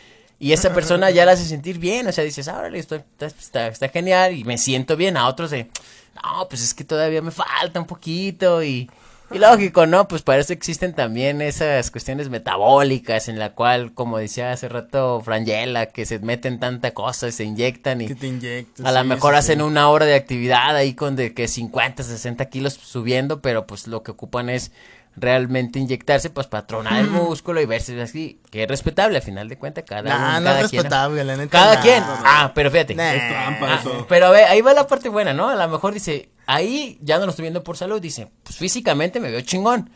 [0.44, 3.68] Y esa persona ya la hace sentir bien, o sea, dices, ah, órale, esto está,
[3.68, 5.16] está, genial y me siento bien.
[5.16, 5.70] A otros de,
[6.16, 8.90] no, pues es que todavía me falta un poquito y,
[9.32, 10.06] y lógico, ¿no?
[10.06, 15.22] Pues para eso existen también esas cuestiones metabólicas en la cual, como decía hace rato
[15.24, 18.84] Frangela, que se meten tanta cosa y se inyectan y Que te inyectas.
[18.84, 22.02] a lo sí, mejor sí, hacen una hora de actividad ahí con de que 50,
[22.02, 24.72] 60 kilos subiendo, pero pues lo que ocupan es
[25.16, 29.48] realmente inyectarse pues para tronar el músculo y verse así, que es respetable a final
[29.48, 30.82] de cuentas cada Nah, uno, no es cada quien.
[30.82, 31.50] respetable, la neta.
[31.50, 31.80] Cada nah.
[31.82, 32.02] quien.
[32.06, 32.94] Ah, pero fíjate.
[32.94, 33.14] Nah.
[33.14, 34.06] Es trampa Ah, eso.
[34.08, 35.48] pero a ver, ahí va la parte buena, ¿no?
[35.48, 39.20] A lo mejor dice, ahí ya no lo estoy viendo por salud, dice, pues físicamente
[39.20, 39.90] me veo chingón,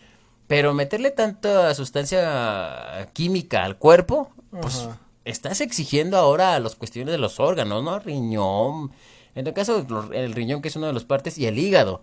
[0.47, 4.99] pero meterle tanta sustancia química al cuerpo, pues Ajá.
[5.25, 7.99] estás exigiendo ahora las cuestiones de los órganos, ¿no?
[7.99, 8.93] Riñón,
[9.35, 12.01] en el caso los- el riñón que es una de las partes y el hígado.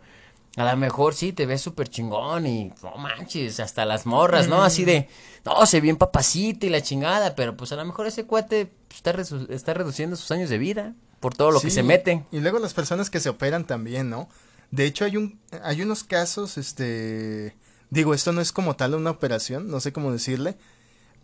[0.58, 4.64] A lo mejor sí te ves súper chingón y no manches, hasta las morras, ¿no?
[4.64, 5.10] Así de,
[5.44, 8.98] no, se bien papacita y la chingada, pero pues a lo mejor ese cuate pues,
[9.04, 12.24] está, está reduciendo sus años de vida por todo lo que se mete.
[12.32, 14.30] Y luego las personas que se operan también, ¿no?
[14.72, 17.56] De hecho, hay un, hay unos casos, este,
[17.90, 20.58] digo, esto no es como tal una operación, no sé cómo decirle,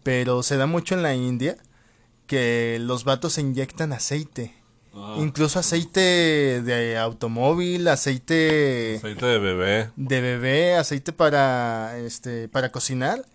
[0.04, 1.58] pero se da mucho en la India
[2.28, 4.56] que los vatos se inyectan aceite.
[4.93, 9.89] Ah, Incluso aceite de automóvil, aceite aceite de bebé.
[9.95, 13.25] de bebé, aceite para este para cocinar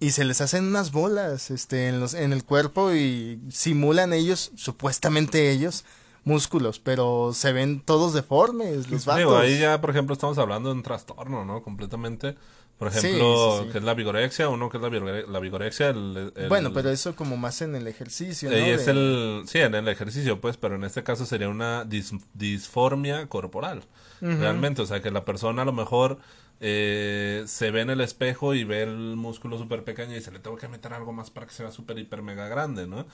[0.00, 4.50] y se les hacen unas bolas este en los en el cuerpo y simulan ellos
[4.56, 5.84] supuestamente ellos
[6.24, 9.18] músculos, pero se ven todos deformes los vatos.
[9.18, 11.62] Digo, ahí ya, por ejemplo, estamos hablando de un trastorno, ¿no?
[11.62, 12.34] Completamente.
[12.78, 13.72] Por ejemplo, sí, sí.
[13.72, 15.88] que es la vigorexia, uno que es la, vigore- la vigorexia.
[15.90, 18.56] El, el- Bueno, pero eso como más en el ejercicio, ¿no?
[18.56, 22.20] Es De- el, sí, en el ejercicio, pues, pero en este caso sería una dis-
[22.34, 23.84] disformia corporal.
[24.20, 26.18] Realmente, o sea, que la persona a lo mejor
[26.60, 30.38] eh, se ve en el espejo y ve el músculo súper pequeño y dice, le
[30.38, 33.06] tengo que meter algo más para que sea súper, hiper, mega grande, ¿no?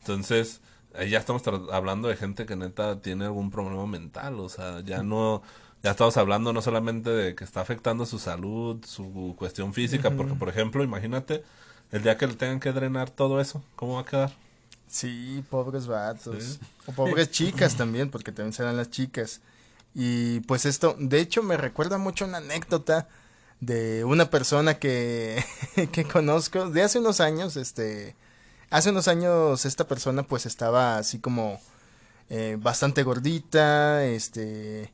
[0.00, 0.60] Entonces,
[0.94, 5.02] ahí ya estamos hablando de gente que neta tiene algún problema mental, o sea, ya
[5.02, 5.42] no...
[5.82, 10.34] Ya estamos hablando no solamente de que está afectando su salud, su cuestión física, porque,
[10.34, 11.44] por ejemplo, imagínate
[11.92, 14.32] el día que le tengan que drenar todo eso, ¿cómo va a quedar?
[14.88, 16.42] Sí, pobres vatos.
[16.42, 16.58] Sí.
[16.86, 19.40] O pobres chicas también, porque también serán las chicas.
[19.94, 23.08] Y pues esto, de hecho, me recuerda mucho una anécdota
[23.60, 25.42] de una persona que,
[25.92, 28.14] que conozco de hace unos años, este,
[28.70, 31.60] hace unos años esta persona pues estaba así como
[32.28, 34.92] eh, bastante gordita, este,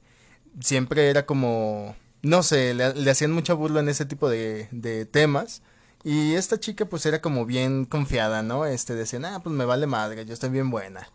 [0.61, 5.05] siempre era como, no sé, le, le hacían mucha burla en ese tipo de, de
[5.07, 5.63] temas.
[6.05, 8.67] Y esta chica pues era como bien confiada, ¿no?
[8.67, 11.09] Este decían, ah, pues me vale madre, yo estoy bien buena.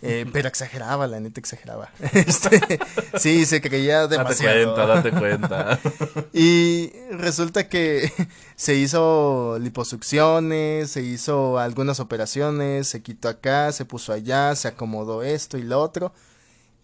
[0.00, 1.90] Eh, pero exageraba, la neta exageraba.
[2.12, 2.78] Este,
[3.18, 4.74] sí, se creía Date demasiado.
[4.74, 5.78] cuenta, date cuenta.
[6.32, 8.12] Y resulta que
[8.56, 15.22] se hizo liposucciones, se hizo algunas operaciones, se quitó acá, se puso allá, se acomodó
[15.24, 16.12] esto y lo otro.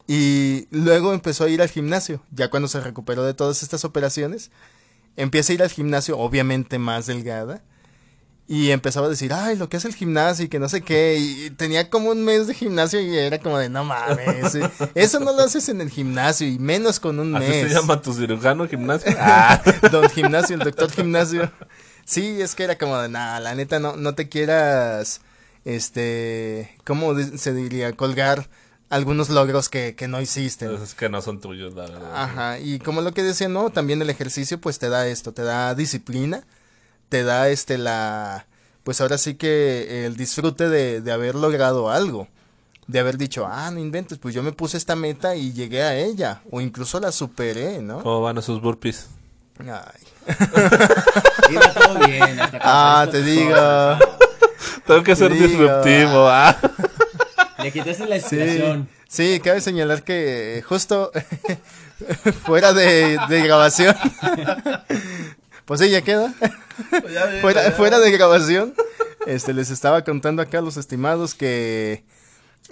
[0.07, 4.51] Y luego empezó a ir al gimnasio, ya cuando se recuperó de todas estas operaciones,
[5.17, 7.62] empieza a ir al gimnasio, obviamente más delgada,
[8.47, 11.17] y empezaba a decir, ay, lo que es el gimnasio y que no sé qué,
[11.19, 14.59] y tenía como un mes de gimnasio y era como de, no mames,
[14.95, 17.69] eso no lo haces en el gimnasio y menos con un ¿Así mes.
[17.69, 19.11] se llama tu cirujano gimnasio?
[19.19, 21.51] Ah, Don Gimnasio, el doctor Gimnasio.
[22.05, 25.23] Sí, es que era como de, nah, la neta, no, no te quieras,
[25.64, 27.95] este, ¿cómo se diría?
[27.95, 28.47] Colgar
[28.95, 30.67] algunos logros que, que no hiciste.
[30.67, 32.11] Entonces, que no son tuyos, la verdad.
[32.15, 35.43] Ajá, y como lo que decía, no, también el ejercicio pues te da esto, te
[35.43, 36.45] da disciplina,
[37.09, 38.47] te da este la,
[38.85, 42.29] pues ahora sí que el disfrute de, de haber logrado algo,
[42.87, 45.97] de haber dicho, ah, no inventes, pues yo me puse esta meta y llegué a
[45.97, 48.03] ella, o incluso la superé, ¿no?
[48.03, 49.09] ¿Cómo van esos burpees?
[49.59, 50.03] Ay.
[51.51, 52.41] Iba todo bien.
[52.41, 53.55] hasta Ah, te digo.
[54.87, 56.57] Tengo que ser Digo, disruptivo, ah.
[57.64, 58.88] Le quitaste la Sí, inspiración.
[59.09, 61.11] sí, cabe señalar que eh, justo
[62.44, 63.96] fuera de, de grabación,
[65.64, 66.35] pues sí, ya queda.
[67.40, 68.74] fuera, fuera de grabación,
[69.27, 72.05] este, les estaba contando acá a los estimados que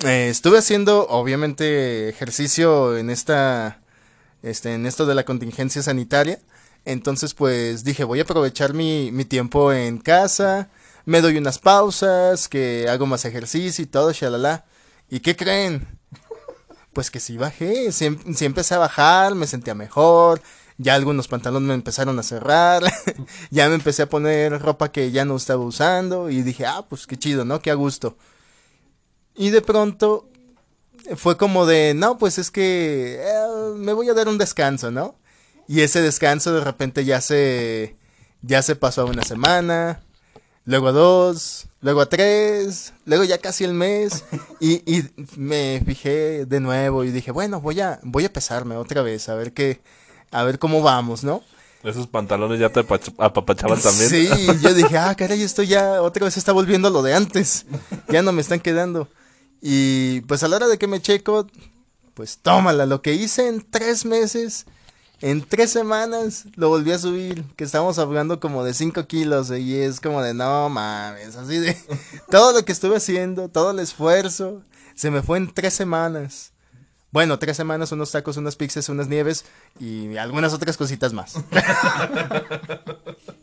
[0.05, 3.79] eh, estuve haciendo, obviamente, ejercicio en esta,
[4.43, 6.39] este, en esto de la contingencia sanitaria.
[6.85, 10.69] Entonces, pues dije, voy a aprovechar mi, mi tiempo en casa,
[11.05, 14.65] me doy unas pausas, que hago más ejercicio y todo, shalala.
[15.13, 15.87] ¿Y qué creen?
[16.95, 20.41] Pues que sí bajé, sí, sí empecé a bajar, me sentía mejor,
[20.79, 22.83] ya algunos pantalones me empezaron a cerrar,
[23.51, 27.07] ya me empecé a poner ropa que ya no estaba usando y dije, ah, pues
[27.07, 27.61] qué chido, ¿no?
[27.61, 28.17] Qué a gusto.
[29.35, 30.31] Y de pronto
[31.17, 35.19] fue como de, no, pues es que eh, me voy a dar un descanso, ¿no?
[35.69, 37.99] Y ese descanso de repente ya se,
[38.41, 40.03] ya se pasó a una semana,
[40.65, 44.25] luego a dos, luego a tres, luego ya casi el mes.
[44.61, 45.05] Y, y
[45.37, 49.35] me fijé de nuevo y dije, bueno, voy a, voy a pesarme otra vez, a
[49.35, 49.83] ver qué,
[50.31, 51.43] a ver cómo vamos, ¿no?
[51.85, 54.09] Esos pantalones ya te apach- apapachaban también.
[54.09, 54.29] Sí,
[54.63, 57.67] yo dije, ah, caray, esto ya otra vez está volviendo lo de antes.
[58.09, 59.09] Ya no me están quedando.
[59.61, 61.49] Y pues a la hora de que me checo,
[62.15, 64.67] pues tómala, lo que hice en tres meses,
[65.23, 69.77] en tres semanas lo volví a subir, que estamos hablando como de cinco kilos y
[69.79, 71.77] es como de no mames, así de
[72.31, 74.63] todo lo que estuve haciendo, todo el esfuerzo,
[74.95, 76.53] se me fue en tres semanas.
[77.13, 79.45] Bueno, tres semanas, unos tacos, unas pizzas, unas nieves
[79.79, 81.35] y algunas otras cositas más.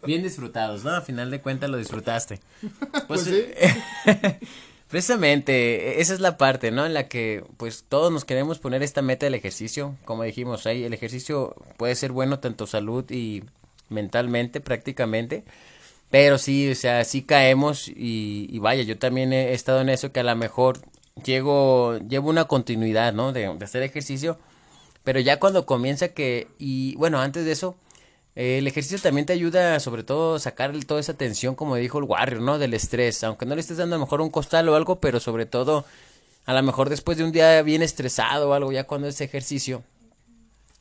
[0.04, 0.90] Bien disfrutados, ¿no?
[0.96, 2.40] A final de cuentas lo disfrutaste.
[2.92, 3.46] Pues, Pues sí.
[4.90, 6.86] precisamente, esa es la parte, ¿no?
[6.86, 9.96] En la que, pues, todos nos queremos poner esta meta del ejercicio.
[10.04, 13.44] Como dijimos, ahí el ejercicio puede ser bueno tanto salud y
[13.90, 15.44] mentalmente, prácticamente.
[16.10, 20.12] Pero sí, o sea, sí caemos y, y vaya, yo también he estado en eso
[20.12, 20.80] que a lo mejor
[21.24, 23.32] llego, llevo una continuidad, ¿no?
[23.32, 24.40] De, de hacer ejercicio.
[25.04, 27.78] Pero ya cuando comienza que, y bueno, antes de eso,
[28.36, 32.06] el ejercicio también te ayuda, sobre todo, a sacar toda esa tensión, como dijo el
[32.06, 32.58] Warrior, ¿no?
[32.58, 33.24] Del estrés.
[33.24, 35.86] Aunque no le estés dando a lo mejor un costal o algo, pero sobre todo,
[36.46, 39.84] a lo mejor después de un día bien estresado o algo, ya cuando es ejercicio,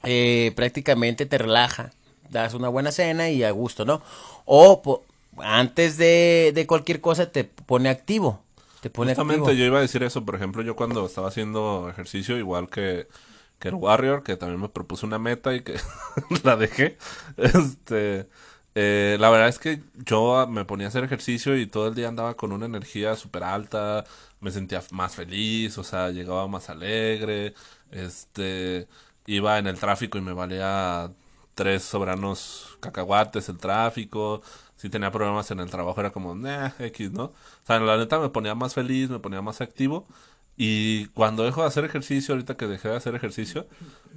[0.05, 1.93] eh, prácticamente te relaja.
[2.31, 4.03] Das una buena cena y a gusto, ¿no?
[4.45, 5.05] O po-
[5.39, 8.43] antes de, de cualquier cosa te pone activo.
[8.83, 9.59] Te pone Justamente activo.
[9.59, 13.09] yo iba a decir eso, por ejemplo, yo cuando estaba haciendo ejercicio, igual que,
[13.59, 15.77] que el Warrior, que también me propuse una meta y que
[16.45, 16.99] la dejé,
[17.37, 18.29] este,
[18.75, 22.09] eh, la verdad es que yo me ponía a hacer ejercicio y todo el día
[22.09, 24.05] andaba con una energía súper alta,
[24.41, 27.55] me sentía más feliz, o sea, llegaba más alegre,
[27.91, 28.89] este,
[29.27, 31.13] iba en el tráfico y me valía
[31.55, 34.43] tres sobranos cacahuates el tráfico.
[34.77, 37.25] Si tenía problemas en el trabajo era como, nah, X, ¿no?
[37.25, 37.35] O
[37.67, 40.07] sea, la neta me ponía más feliz, me ponía más activo.
[40.59, 43.69] Y cuando dejo de hacer ejercicio, ahorita que dejé de hacer ejercicio,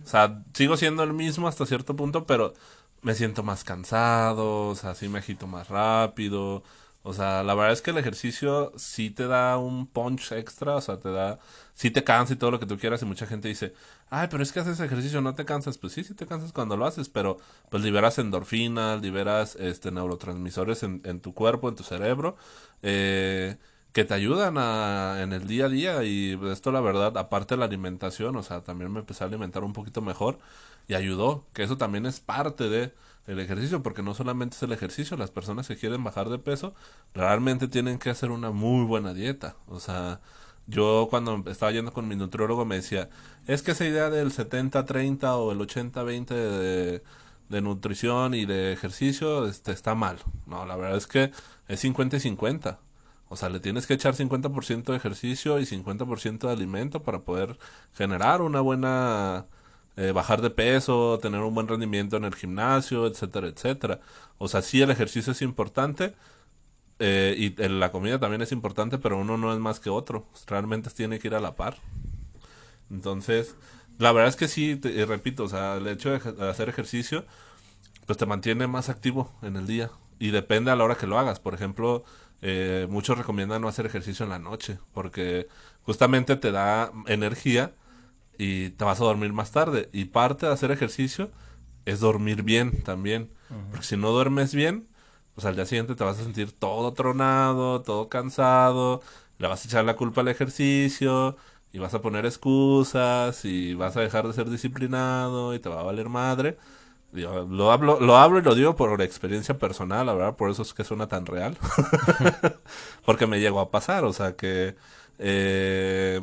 [0.04, 2.54] o sea, sigo siendo el mismo hasta cierto punto, pero
[3.02, 6.64] me siento más cansado, o sea, sí me agito más rápido.
[7.04, 10.82] O sea, la verdad es que el ejercicio sí te da un punch extra, o
[10.82, 11.40] sea, te da,
[11.74, 13.74] sí te cansa y todo lo que tú quieras y mucha gente dice,
[14.10, 15.78] ay, pero es que haces ejercicio, no te cansas.
[15.80, 17.38] Pues sí, sí te cansas cuando lo haces, pero
[17.70, 22.36] pues liberas endorfinas, liberas este neurotransmisores en, en tu cuerpo, en tu cerebro,
[22.84, 23.58] eh,
[23.94, 27.60] que te ayudan a, en el día a día y esto la verdad, aparte de
[27.60, 30.40] la alimentación, o sea, también me empecé a alimentar un poquito mejor
[30.88, 32.94] y ayudó, que eso también es parte de
[33.28, 36.74] el ejercicio, porque no solamente es el ejercicio, las personas que quieren bajar de peso
[37.14, 40.22] realmente tienen que hacer una muy buena dieta, o sea,
[40.68, 43.10] yo cuando estaba yendo con mi nutriólogo me decía,
[43.48, 47.04] es que esa idea del 70-30 o el 80-20 de,
[47.50, 50.20] de nutrición y de ejercicio este, está mal.
[50.48, 51.32] No, la verdad es que
[51.68, 52.80] es 50 y 50.
[53.32, 57.58] O sea, le tienes que echar 50% de ejercicio y 50% de alimento para poder
[57.94, 59.48] generar una buena...
[59.98, 64.00] eh, bajar de peso, tener un buen rendimiento en el gimnasio, etcétera, etcétera.
[64.38, 66.16] O sea, sí el ejercicio es importante,
[67.00, 70.28] eh, y la comida también es importante, pero uno no es más que otro.
[70.48, 71.78] Realmente tiene que ir a la par.
[72.90, 73.56] Entonces,
[73.98, 77.26] la verdad es que sí, te- y repito, o sea, el hecho de hacer ejercicio,
[78.08, 79.92] pues te mantiene más activo en el día.
[80.20, 81.40] y depende a la hora que lo hagas.
[81.40, 82.04] Por ejemplo,
[82.42, 85.48] eh, muchos recomiendan no hacer ejercicio en la noche porque
[85.84, 87.74] justamente te da energía
[88.38, 89.90] y te vas a dormir más tarde.
[89.94, 91.32] Y parte de hacer ejercicio
[91.86, 93.30] es dormir bien también.
[93.70, 94.88] Porque si no duermes bien,
[95.36, 99.02] pues al día siguiente te vas a sentir todo tronado, todo cansado,
[99.38, 101.36] le vas a echar la culpa al ejercicio
[101.74, 105.82] y vas a poner excusas y vas a dejar de ser disciplinado y te va
[105.82, 106.58] a valer madre.
[107.14, 110.74] Lo hablo, lo hablo y lo digo por experiencia personal, la verdad, por eso es
[110.74, 111.58] que suena tan real.
[113.06, 114.76] Porque me llegó a pasar, o sea que
[115.20, 116.22] eh,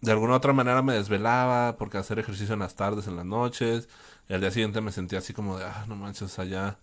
[0.00, 3.24] de alguna u otra manera me desvelaba porque hacer ejercicio en las tardes, en las
[3.24, 3.88] noches,
[4.28, 6.78] y al día siguiente me sentía así como de, ah, no manches, allá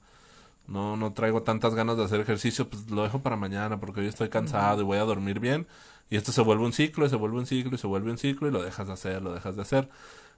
[0.68, 4.08] no, no traigo tantas ganas de hacer ejercicio, pues lo dejo para mañana porque hoy
[4.08, 5.68] estoy cansado y voy a dormir bien.
[6.10, 8.18] Y esto se vuelve un ciclo, y se vuelve un ciclo, y se vuelve un
[8.18, 9.90] ciclo, y lo dejas de hacer, lo dejas de hacer.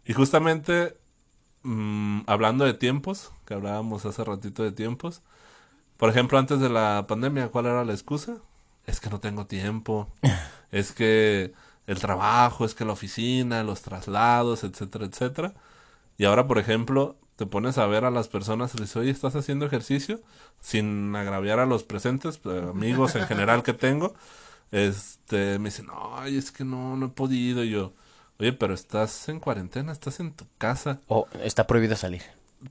[0.06, 0.98] Y justamente,
[1.66, 5.22] mm, hablando de tiempos, que hablábamos hace ratito de tiempos,
[5.98, 8.38] por ejemplo, antes de la pandemia, ¿cuál era la excusa?
[8.86, 10.10] Es que no tengo tiempo,
[10.72, 11.54] es que
[11.88, 15.54] el trabajo, es que la oficina, los traslados, etcétera, etcétera.
[16.18, 19.36] Y ahora, por ejemplo, te pones a ver a las personas y dices, oye, ¿estás
[19.36, 20.22] haciendo ejercicio?
[20.62, 24.16] Sin agraviar a los presentes, eh, amigos en general que tengo.
[24.72, 25.88] Este, me dicen,
[26.18, 27.64] ay, es que no, no he podido.
[27.64, 27.94] Y yo,
[28.40, 31.02] oye, pero estás en cuarentena, estás en tu casa.
[31.08, 32.24] O está prohibido salir.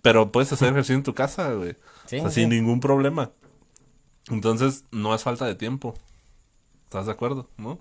[0.03, 1.77] Pero puedes hacer ejercicio en tu casa, güey.
[2.31, 3.31] sin ningún problema.
[4.29, 5.95] Entonces, no es falta de tiempo.
[6.85, 7.49] ¿Estás de acuerdo?
[7.57, 7.81] ¿No?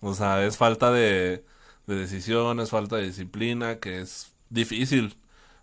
[0.00, 1.44] O sea, es falta de,
[1.86, 5.16] de decisión, es falta de disciplina, que es difícil.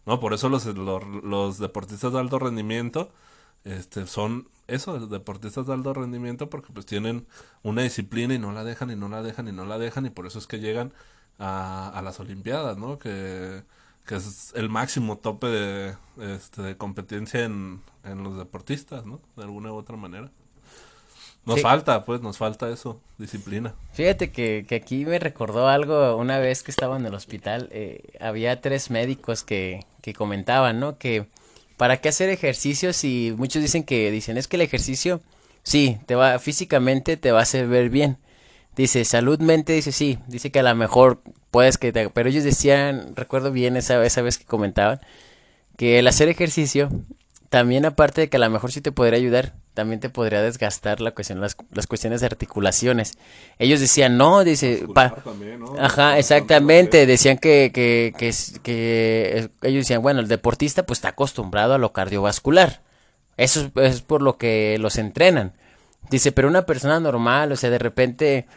[0.06, 0.20] ¿no?
[0.20, 3.12] Por eso los, los, deportistas de alto rendimiento
[3.64, 7.28] este, son eso, deportistas de alto rendimiento, porque pues tienen
[7.64, 10.10] una disciplina y no la dejan y no la dejan y no la dejan y
[10.10, 10.94] por eso es que llegan
[11.40, 12.98] a, a las Olimpiadas, ¿no?
[13.00, 13.64] Que,
[14.06, 15.96] que es el máximo tope de,
[16.36, 19.22] este, de competencia en, en los deportistas, ¿no?
[19.36, 20.32] De alguna u otra manera.
[21.46, 23.74] Nos falta, pues, nos falta eso, disciplina.
[23.94, 27.70] Fíjate que, que, aquí me recordó algo una vez que estaba en el hospital.
[27.72, 30.98] Eh, había tres médicos que, que comentaban, ¿no?
[30.98, 31.28] Que
[31.78, 35.22] para qué hacer ejercicio si muchos dicen que dicen es que el ejercicio
[35.64, 38.18] sí te va físicamente te va a hacer ver bien.
[38.78, 41.22] Dice saludmente dice sí, dice que a lo mejor
[41.52, 45.02] puedes que te, pero ellos decían, recuerdo bien esa esa vez que comentaban
[45.76, 46.90] que el hacer ejercicio
[47.50, 51.00] también aparte de que a lo mejor sí te podría ayudar, también te podría desgastar
[51.00, 53.18] la cuestión, las, las cuestiones de articulaciones.
[53.58, 54.86] Ellos decían, no, dice,
[55.80, 61.74] ajá, exactamente, decían que, que, que, que, ellos decían, bueno, el deportista pues está acostumbrado
[61.74, 62.82] a lo cardiovascular.
[63.38, 65.54] Eso es por lo que los entrenan.
[66.10, 68.48] Dice, pero una persona normal, o sea, de repente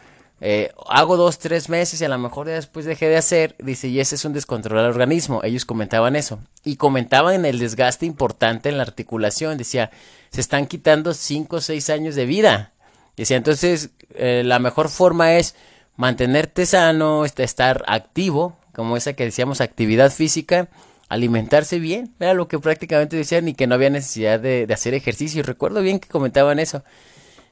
[0.43, 3.99] eh, hago dos, tres meses y a lo mejor después dejé de hacer, dice, y
[3.99, 5.41] ese es un descontrol del organismo.
[5.43, 6.39] Ellos comentaban eso.
[6.63, 9.59] Y comentaban el desgaste importante en la articulación.
[9.59, 9.91] Decía,
[10.31, 12.73] se están quitando cinco o seis años de vida.
[13.15, 15.53] Decía, entonces, eh, la mejor forma es
[15.95, 20.69] mantenerte sano, estar activo, como esa que decíamos, actividad física,
[21.07, 22.15] alimentarse bien.
[22.19, 25.43] Era lo que prácticamente decían y que no había necesidad de, de hacer ejercicio.
[25.43, 26.83] Recuerdo bien que comentaban eso.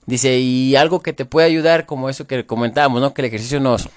[0.09, 3.13] Dice, y algo que te puede ayudar, como eso que comentábamos, ¿no?
[3.13, 3.89] Que el ejercicio nos,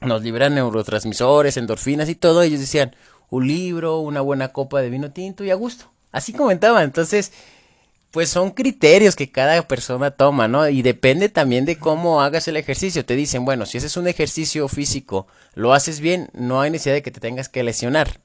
[0.00, 2.42] nos libera neurotransmisores, endorfinas y todo.
[2.42, 2.94] Ellos decían,
[3.28, 5.90] un libro, una buena copa de vino tinto y a gusto.
[6.12, 6.84] Así comentaban.
[6.84, 7.32] Entonces,
[8.12, 10.68] pues son criterios que cada persona toma, ¿no?
[10.68, 13.04] Y depende también de cómo hagas el ejercicio.
[13.04, 17.02] Te dicen, bueno, si haces un ejercicio físico, lo haces bien, no hay necesidad de
[17.02, 18.20] que te tengas que lesionar.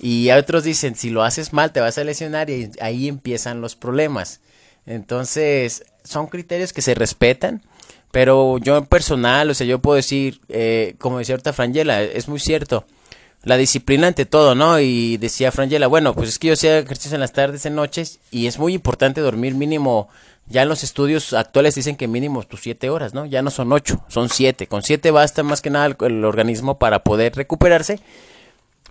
[0.00, 3.76] Y otros dicen, si lo haces mal, te vas a lesionar y ahí empiezan los
[3.76, 4.40] problemas.
[4.86, 7.62] Entonces, son criterios que se respetan,
[8.10, 12.28] pero yo en personal, o sea, yo puedo decir, eh, como decía ahorita Frangela, es
[12.28, 12.86] muy cierto,
[13.44, 14.80] la disciplina ante todo, ¿no?
[14.80, 18.18] Y decía Frangela, bueno, pues es que yo hacía ejercicio en las tardes, en noches,
[18.30, 20.08] y es muy importante dormir mínimo,
[20.46, 23.26] ya en los estudios actuales dicen que mínimo tus siete horas, ¿no?
[23.26, 24.66] Ya no son ocho, son siete.
[24.66, 28.00] Con siete basta más que nada el, organismo para poder recuperarse.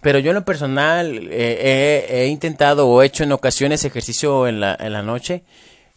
[0.02, 4.48] Pero yo en lo personal eh, he, he, intentado o he hecho en ocasiones ejercicio
[4.48, 5.44] en la, en la noche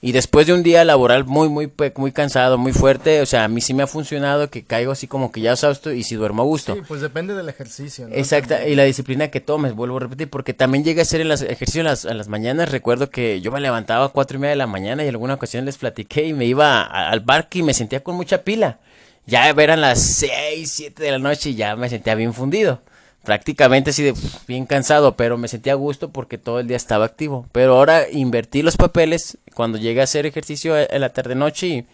[0.03, 3.49] y después de un día laboral muy, muy, muy cansado, muy fuerte, o sea, a
[3.49, 6.43] mí sí me ha funcionado que caigo así como que ya exhausto y si duermo
[6.43, 6.75] a gusto.
[6.75, 8.09] Sí, pues depende del ejercicio.
[8.09, 8.15] ¿no?
[8.15, 11.31] Exacto, y la disciplina que tomes, vuelvo a repetir, porque también llegué a hacer el
[11.31, 12.71] ejercicio en las, las mañanas.
[12.71, 15.35] Recuerdo que yo me levantaba a cuatro y media de la mañana y en alguna
[15.35, 18.81] ocasión les platiqué y me iba al parque y me sentía con mucha pila.
[19.27, 22.81] Ya eran las seis, siete de la noche y ya me sentía bien fundido
[23.25, 24.15] prácticamente así de
[24.47, 27.47] bien cansado, pero me sentía a gusto porque todo el día estaba activo.
[27.53, 31.87] Pero ahora invertí los papeles cuando llegué a hacer ejercicio en la tarde noche y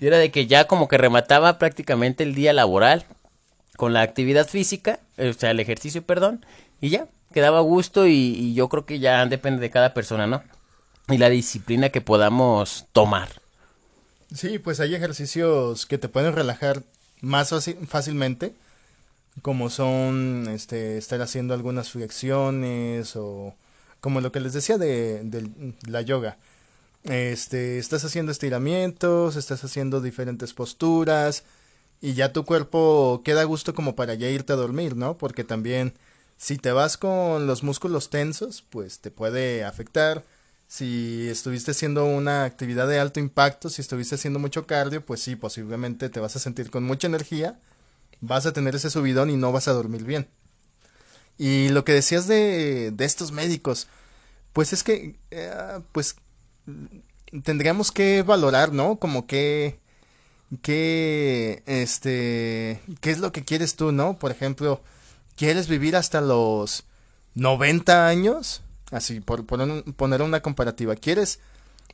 [0.00, 3.04] era de que ya como que remataba prácticamente el día laboral
[3.76, 6.44] con la actividad física, o sea, el ejercicio, perdón,
[6.80, 10.26] y ya, quedaba a gusto y, y yo creo que ya depende de cada persona,
[10.26, 10.42] ¿no?
[11.08, 13.28] y la disciplina que podamos tomar.
[14.34, 16.82] Sí, pues hay ejercicios que te pueden relajar
[17.20, 17.52] más
[17.88, 18.52] fácilmente,
[19.42, 23.54] como son este, estar haciendo algunas flexiones o
[24.00, 26.38] como lo que les decía de, de la yoga.
[27.04, 31.44] Este, estás haciendo estiramientos, estás haciendo diferentes posturas
[32.00, 35.16] y ya tu cuerpo queda a gusto como para ya irte a dormir, ¿no?
[35.18, 35.94] Porque también
[36.36, 40.24] si te vas con los músculos tensos, pues te puede afectar
[40.68, 45.34] si estuviste haciendo una actividad de alto impacto, si estuviste haciendo mucho cardio, pues sí,
[45.34, 47.58] posiblemente te vas a sentir con mucha energía,
[48.20, 50.28] vas a tener ese subidón y no vas a dormir bien.
[51.36, 53.86] Y lo que decías de, de estos médicos,
[54.52, 56.16] pues es que, eh, pues
[57.44, 58.98] tendríamos que valorar, ¿no?
[58.98, 59.78] Como que,
[60.62, 64.18] que, este, qué es lo que quieres tú, ¿no?
[64.18, 64.82] Por ejemplo,
[65.36, 66.84] ¿quieres vivir hasta los
[67.34, 68.62] 90 años?
[68.90, 70.96] Así, por, poner una comparativa.
[70.96, 71.40] ¿Quieres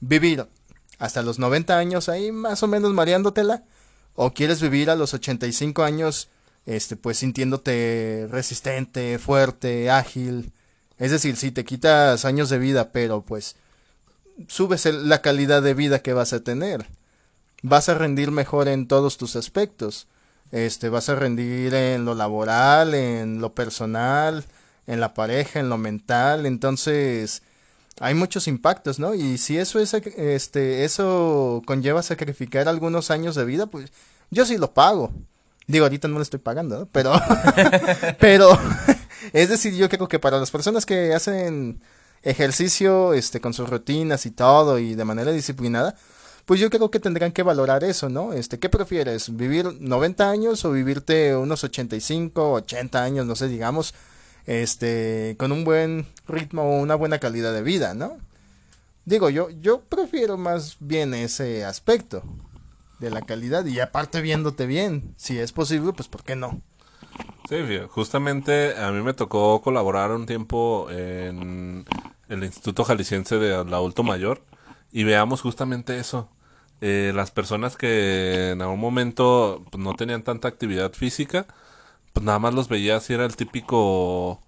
[0.00, 0.46] vivir
[0.98, 3.64] hasta los 90 años ahí más o menos mareándotela?
[4.14, 6.28] ¿O quieres vivir a los 85 años,
[6.66, 10.52] este, pues sintiéndote resistente, fuerte, ágil?
[10.98, 13.56] Es decir, si te quitas años de vida, pero pues
[14.48, 16.86] subes la calidad de vida que vas a tener.
[17.62, 20.06] Vas a rendir mejor en todos tus aspectos.
[20.52, 24.44] Este, vas a rendir en lo laboral, en lo personal,
[24.86, 27.42] en la pareja, en lo mental, entonces
[28.00, 29.14] hay muchos impactos, ¿no?
[29.14, 33.92] Y si eso es este eso conlleva sacrificar algunos años de vida, pues
[34.30, 35.12] yo sí lo pago.
[35.66, 36.86] Digo, ahorita no lo estoy pagando, ¿no?
[36.86, 37.12] Pero
[38.18, 38.58] pero
[39.32, 41.80] es decir, yo creo que para las personas que hacen
[42.22, 45.94] ejercicio este con sus rutinas y todo y de manera disciplinada,
[46.44, 48.32] pues yo creo que tendrán que valorar eso, ¿no?
[48.32, 49.34] Este, ¿qué prefieres?
[49.34, 53.94] ¿Vivir 90 años o vivirte unos 85, 80 años, no sé, digamos,
[54.46, 58.18] este, con un buen ritmo o una buena calidad de vida, ¿no?
[59.04, 62.22] Digo, yo, yo prefiero más bien ese aspecto
[63.00, 66.62] de la calidad y aparte viéndote bien, si es posible, pues ¿por qué no?
[67.48, 67.56] Sí,
[67.88, 71.84] justamente a mí me tocó colaborar un tiempo en
[72.28, 74.42] el Instituto Jalisciense de Adulto Mayor
[74.90, 76.30] y veamos justamente eso.
[76.80, 81.46] Eh, las personas que en algún momento pues, no tenían tanta actividad física,
[82.14, 84.40] pues nada más los veía si era el típico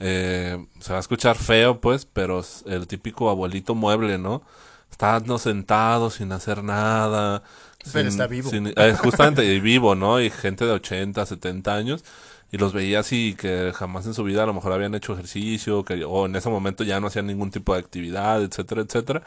[0.00, 4.42] eh, se va a escuchar feo pues pero el típico abuelito mueble no
[4.90, 7.44] estando sentado sin hacer nada
[7.92, 8.50] pero está vivo.
[8.52, 12.04] eh, justamente y vivo no y gente de 80 70 años
[12.50, 15.84] y los veía así que jamás en su vida a lo mejor habían hecho ejercicio
[15.84, 19.22] que o en ese momento ya no hacían ningún tipo de actividad etcétera etcétera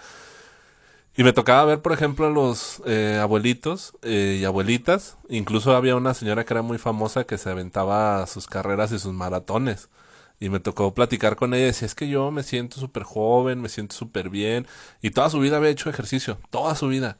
[1.17, 5.17] y me tocaba ver, por ejemplo, a los eh, abuelitos eh, y abuelitas.
[5.29, 9.13] Incluso había una señora que era muy famosa que se aventaba sus carreras y sus
[9.13, 9.89] maratones.
[10.39, 13.61] Y me tocó platicar con ella y decía, es que yo me siento súper joven,
[13.61, 14.67] me siento súper bien.
[15.01, 17.17] Y toda su vida había hecho ejercicio, toda su vida.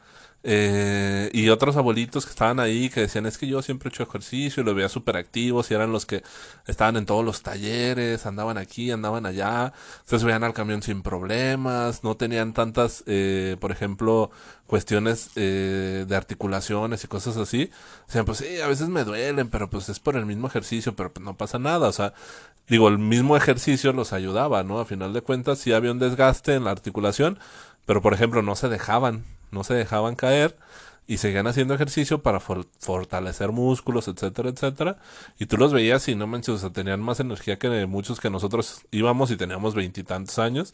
[0.48, 4.04] Eh, y otros abuelitos que estaban ahí que decían, es que yo siempre he hecho
[4.04, 6.22] ejercicio y los veía súper activos y eran los que
[6.68, 9.74] estaban en todos los talleres, andaban aquí, andaban allá,
[10.06, 14.30] se subían al camión sin problemas, no tenían tantas, eh, por ejemplo,
[14.68, 17.72] cuestiones eh, de articulaciones y cosas así.
[18.06, 21.12] Decían, pues sí, a veces me duelen, pero pues es por el mismo ejercicio, pero
[21.12, 22.14] pues no pasa nada, o sea,
[22.70, 24.80] digo, el mismo ejercicio los ayudaba, ¿no?
[24.80, 27.39] A final de cuentas sí había un desgaste en la articulación,
[27.88, 30.58] pero por ejemplo no se dejaban no se dejaban caer
[31.08, 34.98] y seguían haciendo ejercicio para fortalecer músculos, etcétera, etcétera.
[35.38, 38.30] Y tú los veías y no manches, o sea, tenían más energía que muchos que
[38.30, 40.74] nosotros íbamos y teníamos veintitantos años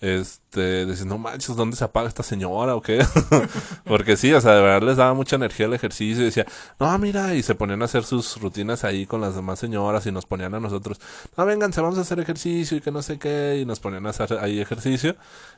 [0.00, 3.04] este, decir, no manches, ¿dónde se apaga esta señora o qué?
[3.84, 6.46] Porque sí, o sea, de verdad les daba mucha energía el ejercicio y decía,
[6.78, 10.12] no, mira, y se ponían a hacer sus rutinas ahí con las demás señoras y
[10.12, 11.00] nos ponían a nosotros,
[11.36, 14.10] no, vénganse, vamos a hacer ejercicio y que no sé qué, y nos ponían a
[14.10, 15.16] hacer ahí ejercicio.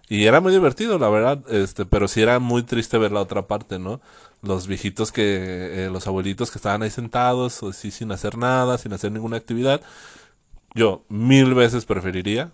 [0.08, 3.46] Y era muy divertido, la verdad, este, pero sí era muy triste ver la otra
[3.46, 4.00] parte, ¿no?
[4.42, 8.92] Los viejitos que, eh, los abuelitos que estaban ahí sentados, así sin hacer nada, sin
[8.92, 9.80] hacer ninguna actividad.
[10.74, 12.50] Yo mil veces preferiría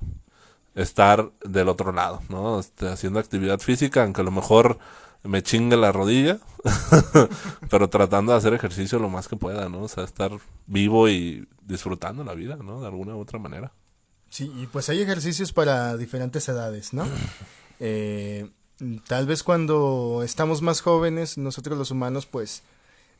[0.78, 2.60] estar del otro lado, ¿no?
[2.60, 4.78] Este, haciendo actividad física, aunque a lo mejor
[5.24, 6.38] me chingue la rodilla,
[7.70, 9.82] pero tratando de hacer ejercicio lo más que pueda, ¿no?
[9.82, 10.30] O sea, estar
[10.66, 12.80] vivo y disfrutando la vida, ¿no?
[12.80, 13.72] De alguna u otra manera.
[14.30, 17.06] Sí, y pues hay ejercicios para diferentes edades, ¿no?
[17.80, 18.50] Eh,
[19.06, 22.64] tal vez cuando estamos más jóvenes, nosotros los humanos, pues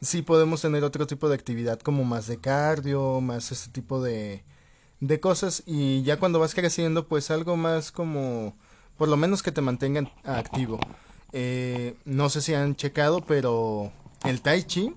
[0.00, 4.42] sí podemos tener otro tipo de actividad como más de cardio, más este tipo de,
[5.00, 8.56] de cosas y ya cuando vas creciendo pues algo más como
[8.96, 10.80] por lo menos que te mantengan activo.
[11.32, 13.92] Eh, no sé si han checado pero
[14.24, 14.94] el tai chi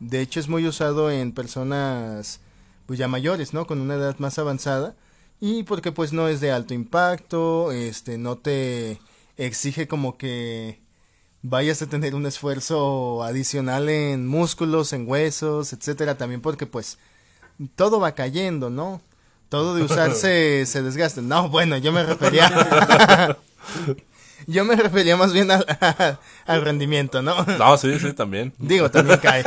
[0.00, 2.40] de hecho es muy usado en personas
[2.86, 3.66] pues ya mayores, ¿no?
[3.66, 4.96] Con una edad más avanzada
[5.40, 9.00] y porque pues no es de alto impacto, este no te
[9.36, 10.80] exige como que
[11.42, 16.98] vayas a tener un esfuerzo adicional en músculos, en huesos, etcétera, también porque pues
[17.76, 19.00] todo va cayendo, ¿no?
[19.52, 21.20] Todo de usarse se desgasta.
[21.20, 23.36] No, bueno, yo me refería
[24.46, 25.66] Yo me refería más bien al,
[26.46, 27.44] al rendimiento, ¿no?
[27.44, 28.54] No, sí, sí, también.
[28.58, 29.44] Digo, también cae.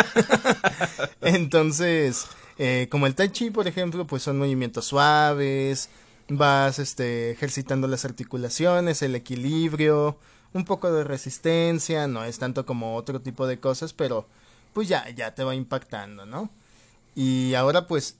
[1.21, 2.27] Entonces,
[2.59, 5.89] eh, como el tai chi, por ejemplo, pues son movimientos suaves,
[6.29, 10.19] vas este, ejercitando las articulaciones, el equilibrio,
[10.53, 14.27] un poco de resistencia, no es tanto como otro tipo de cosas, pero
[14.73, 16.51] pues ya, ya te va impactando, ¿no?
[17.15, 18.17] Y ahora pues,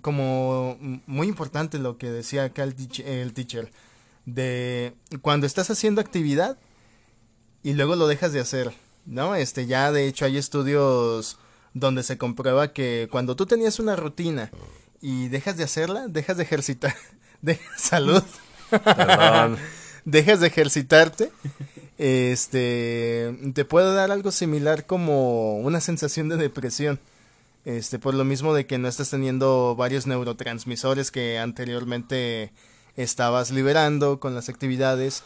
[0.00, 0.76] como
[1.06, 2.74] muy importante lo que decía acá el,
[3.04, 3.70] el teacher,
[4.26, 6.58] de cuando estás haciendo actividad
[7.62, 8.72] y luego lo dejas de hacer,
[9.06, 9.34] ¿no?
[9.34, 11.38] Este, ya de hecho hay estudios
[11.74, 14.50] donde se comprueba que cuando tú tenías una rutina
[15.00, 16.94] y dejas de hacerla, dejas de ejercitar,
[17.42, 18.22] de salud,
[20.04, 21.30] dejas de ejercitarte,
[21.98, 27.00] este, te puede dar algo similar como una sensación de depresión.
[27.64, 32.52] Este, por lo mismo de que no estás teniendo varios neurotransmisores que anteriormente
[32.96, 35.22] estabas liberando con las actividades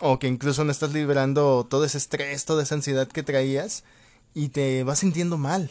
[0.00, 3.84] o que incluso no estás liberando todo ese estrés, toda esa ansiedad que traías
[4.34, 5.70] y te vas sintiendo mal,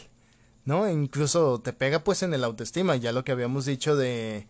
[0.64, 0.86] ¿no?
[0.86, 4.46] E incluso te pega pues en el autoestima, ya lo que habíamos dicho de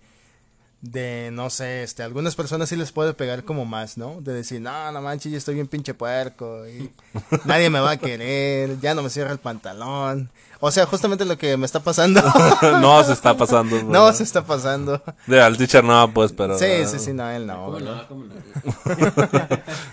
[0.83, 4.21] de, no sé, este, algunas personas sí les puede pegar como más, ¿no?
[4.21, 6.91] De decir, no, no manches, yo estoy bien pinche puerco y
[7.45, 10.31] nadie me va a querer, ya no me cierra el pantalón.
[10.63, 12.23] O sea, justamente lo que me está pasando.
[12.81, 13.83] no se está pasando.
[13.83, 15.03] No se está pasando.
[15.27, 16.59] De, al teacher no, pues, pero.
[16.59, 17.79] Sí, sí, sí, no, él no.
[17.79, 18.05] no,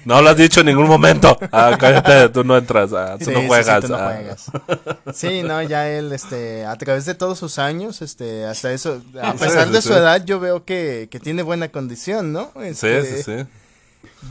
[0.05, 1.37] no lo has dicho en ningún momento.
[1.53, 3.81] Ah, cállate, tú no entras, ah, tú no juegas.
[3.81, 4.13] Sí, tú no ah.
[4.13, 4.51] juegas.
[5.13, 9.33] Sí, no, ya él, este, a través de todos sus años, este, hasta eso, a
[9.35, 12.51] pesar de su edad, yo veo que, que tiene buena condición, ¿no?
[12.61, 13.47] Este, sí, sí, sí.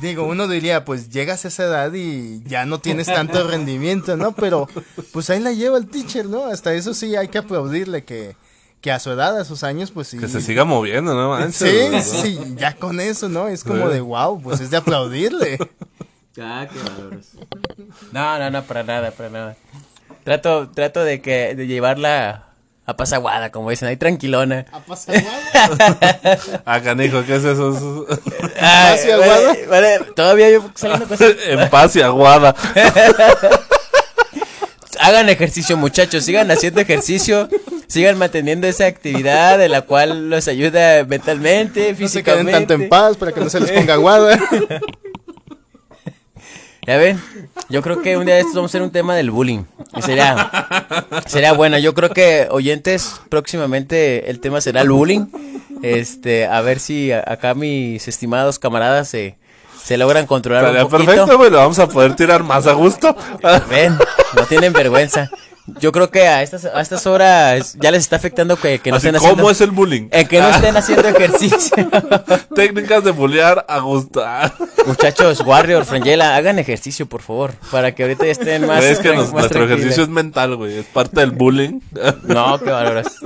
[0.01, 4.33] Digo, uno diría, pues llegas a esa edad y ya no tienes tanto rendimiento, ¿no?
[4.33, 4.69] Pero
[5.13, 6.47] pues ahí la lleva el teacher, ¿no?
[6.47, 8.37] Hasta eso sí hay que aplaudirle que,
[8.81, 10.19] que a su edad, a sus años, pues sí.
[10.19, 11.51] Que se siga moviendo, ¿no?
[11.53, 13.49] sí, sí, ya con eso, ¿no?
[13.49, 15.59] Es como de wow, pues es de aplaudirle.
[16.39, 17.33] Ah, qué valores.
[18.13, 19.57] No, no, no, para nada, para nada.
[20.23, 22.46] Trato, trato de que, de llevarla
[22.87, 24.65] a pasaguada, como dicen, ahí tranquilona.
[24.71, 26.39] ¿A pasaguada?
[26.65, 28.07] ah, canijo, ¿qué es eso?
[28.59, 29.57] ¿Paz y aguada?
[29.69, 31.35] Vale, todavía yo saliendo cosas.
[31.47, 32.55] en paz y aguada.
[35.01, 37.49] Hagan ejercicio, muchachos, sigan haciendo ejercicio,
[37.87, 42.07] sigan manteniendo esa actividad de la cual los ayuda mentalmente, físicamente.
[42.07, 44.39] No se queden tanto en paz para que no se les ponga aguada.
[46.87, 47.21] Ya ven,
[47.69, 49.65] yo creo que un día de estos vamos a hacer un tema del bullying.
[49.97, 50.51] Y sería,
[51.27, 51.79] sería bueno.
[51.79, 55.27] Yo creo que oyentes, próximamente el tema será el bullying.
[55.83, 59.37] Este, a ver si acá mis estimados camaradas se,
[59.83, 61.11] se logran controlar un poquito.
[61.11, 63.17] perfecto, bueno, vamos a poder tirar más a gusto.
[63.69, 63.99] Ven,
[64.37, 65.29] no tienen vergüenza.
[65.81, 68.99] Yo creo que a estas, a estas horas ya les está afectando que, que no
[68.99, 69.37] estén haciendo.
[69.39, 70.09] ¿Cómo es el bullying?
[70.13, 71.77] En que no estén haciendo ejercicio.
[72.55, 74.25] Técnicas de bullear a gusto.
[74.87, 77.55] Muchachos, Warrior, Frangela, hagan ejercicio, por favor.
[77.73, 78.85] Para que ahorita estén más.
[78.85, 80.79] Es que nuestro ejercicio es mental, güey.
[80.79, 81.81] Es parte del bullying.
[82.23, 83.07] No, qué valoras.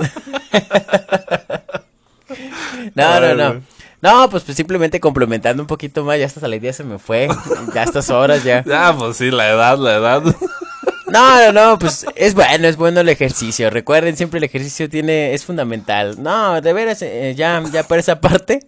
[2.95, 3.61] No, no, no.
[4.01, 7.27] No, pues, pues, simplemente complementando un poquito más, ya hasta la idea se me fue.
[7.73, 8.63] Ya estas horas ya.
[8.63, 10.23] Ya, pues sí, la edad, la edad.
[11.11, 13.69] No, no, no, pues es bueno, es bueno el ejercicio.
[13.69, 16.21] Recuerden, siempre el ejercicio tiene, es fundamental.
[16.21, 18.67] No, de veras, eh, ya, ya por esa parte,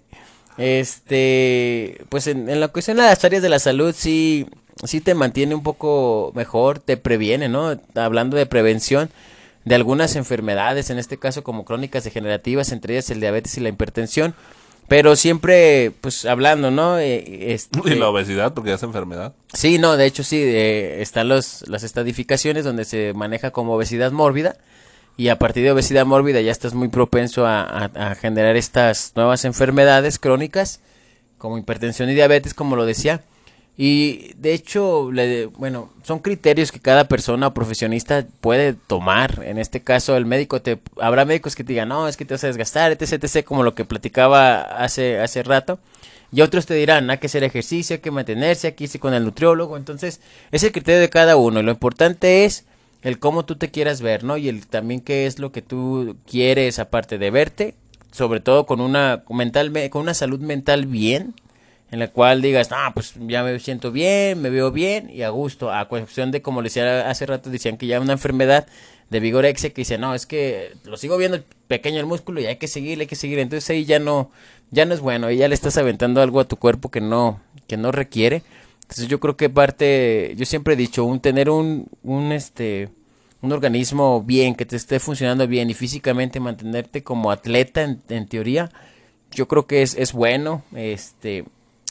[0.57, 4.47] este, pues en, en la cuestión de las áreas de la salud sí,
[4.83, 7.79] sí te mantiene un poco mejor, te previene, ¿no?
[7.95, 9.09] Hablando de prevención
[9.65, 13.69] de algunas enfermedades, en este caso como crónicas degenerativas, entre ellas el diabetes y la
[13.69, 14.35] hipertensión.
[14.87, 16.99] Pero siempre, pues hablando, ¿no?
[16.99, 19.33] Eh, este, y la obesidad, porque ya es enfermedad.
[19.53, 24.11] Sí, no, de hecho sí, eh, están los, las estadificaciones donde se maneja como obesidad
[24.11, 24.57] mórbida.
[25.15, 29.45] Y a partir de obesidad mórbida ya estás muy propenso a, a generar estas nuevas
[29.45, 30.79] enfermedades crónicas,
[31.37, 33.21] como hipertensión y diabetes, como lo decía.
[33.75, 39.41] Y de hecho, le, bueno, son criterios que cada persona o profesionista puede tomar.
[39.43, 42.35] En este caso, el médico te habrá médicos que te digan, "No, es que te
[42.35, 45.79] vas a desgastar, etc, etc", como lo que platicaba hace hace rato.
[46.31, 49.23] Y otros te dirán, hay que hacer ejercicio, hay que mantenerse, aquí sí con el
[49.23, 49.77] nutriólogo.
[49.77, 50.19] Entonces,
[50.51, 51.59] es el criterio de cada uno.
[51.59, 52.65] Y lo importante es
[53.03, 54.37] el cómo tú te quieras ver, ¿no?
[54.37, 57.75] Y el también qué es lo que tú quieres aparte de verte,
[58.11, 61.35] sobre todo con una mental con una salud mental bien,
[61.93, 65.29] en la cual digas, ah, pues ya me siento bien, me veo bien y a
[65.29, 68.65] gusto, a cuestión de como les decía hace rato, decían que ya una enfermedad
[69.11, 72.55] de vigorexia que dice, no, es que lo sigo viendo pequeño el músculo y hay
[72.55, 74.31] que seguir, hay que seguir, entonces ahí ya no,
[74.71, 77.39] ya no es bueno, y ya le estás aventando algo a tu cuerpo que no,
[77.67, 78.41] que no requiere.
[78.81, 82.89] Entonces yo creo que parte, yo siempre he dicho, un tener un, un este
[83.41, 88.25] un organismo bien, que te esté funcionando bien y físicamente mantenerte como atleta en, en
[88.27, 88.71] teoría,
[89.31, 91.45] yo creo que es, es bueno, este,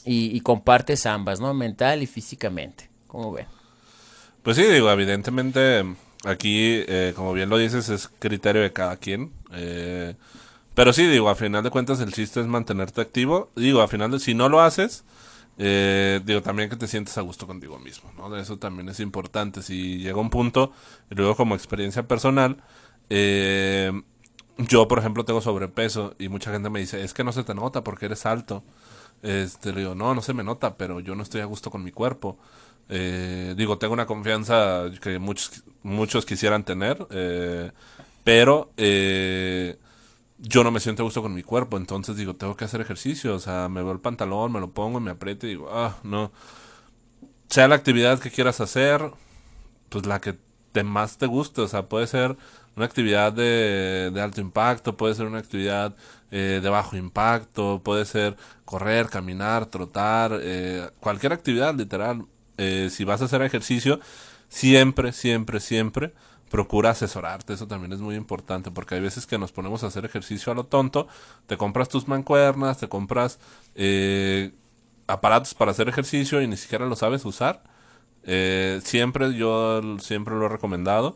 [0.05, 1.53] y, y compartes ambas, ¿no?
[1.53, 2.89] Mental y físicamente.
[3.07, 3.47] ¿Cómo ven?
[4.41, 5.85] Pues sí, digo, evidentemente
[6.25, 9.31] aquí, eh, como bien lo dices, es criterio de cada quien.
[9.51, 10.15] Eh,
[10.73, 13.51] pero sí, digo, a final de cuentas el chiste es mantenerte activo.
[13.55, 15.05] Digo, a final de si no lo haces,
[15.57, 18.35] eh, digo, también que te sientes a gusto contigo mismo, ¿no?
[18.35, 19.61] Eso también es importante.
[19.61, 20.71] Si llega un punto,
[21.11, 22.57] y luego como experiencia personal,
[23.09, 23.91] eh,
[24.57, 27.53] yo, por ejemplo, tengo sobrepeso y mucha gente me dice, es que no se te
[27.53, 28.63] nota porque eres alto.
[29.23, 31.81] Este, le digo, no, no se me nota, pero yo no estoy a gusto con
[31.81, 32.37] mi cuerpo.
[32.89, 37.71] Eh, digo, tengo una confianza que muchos, muchos quisieran tener, eh,
[38.25, 39.79] pero eh,
[40.39, 43.33] yo no me siento a gusto con mi cuerpo, entonces digo, tengo que hacer ejercicio,
[43.35, 46.31] o sea, me veo el pantalón, me lo pongo me aprieto y digo, ah, no.
[47.47, 49.11] Sea la actividad que quieras hacer,
[49.89, 50.37] pues la que
[50.73, 52.35] te más te guste, o sea, puede ser
[52.75, 55.95] una actividad de alto impacto, puede ser una actividad
[56.35, 62.25] eh, de bajo impacto, puede ser correr, caminar, trotar, eh, cualquier actividad literal.
[62.57, 63.99] Eh, si vas a hacer ejercicio,
[64.49, 66.11] siempre, siempre, siempre
[66.49, 70.05] procura asesorarte, eso también es muy importante, porque hay veces que nos ponemos a hacer
[70.05, 71.07] ejercicio a lo tonto,
[71.45, 73.37] te compras tus mancuernas, te compras
[73.75, 74.53] eh,
[75.05, 77.61] aparatos para hacer ejercicio y ni siquiera lo sabes usar.
[78.83, 81.15] Siempre, yo siempre lo he recomendado.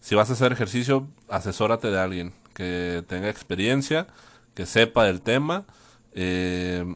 [0.00, 4.08] Si vas a hacer ejercicio, asesórate de alguien que tenga experiencia,
[4.56, 5.66] que sepa del tema.
[6.14, 6.86] Eh,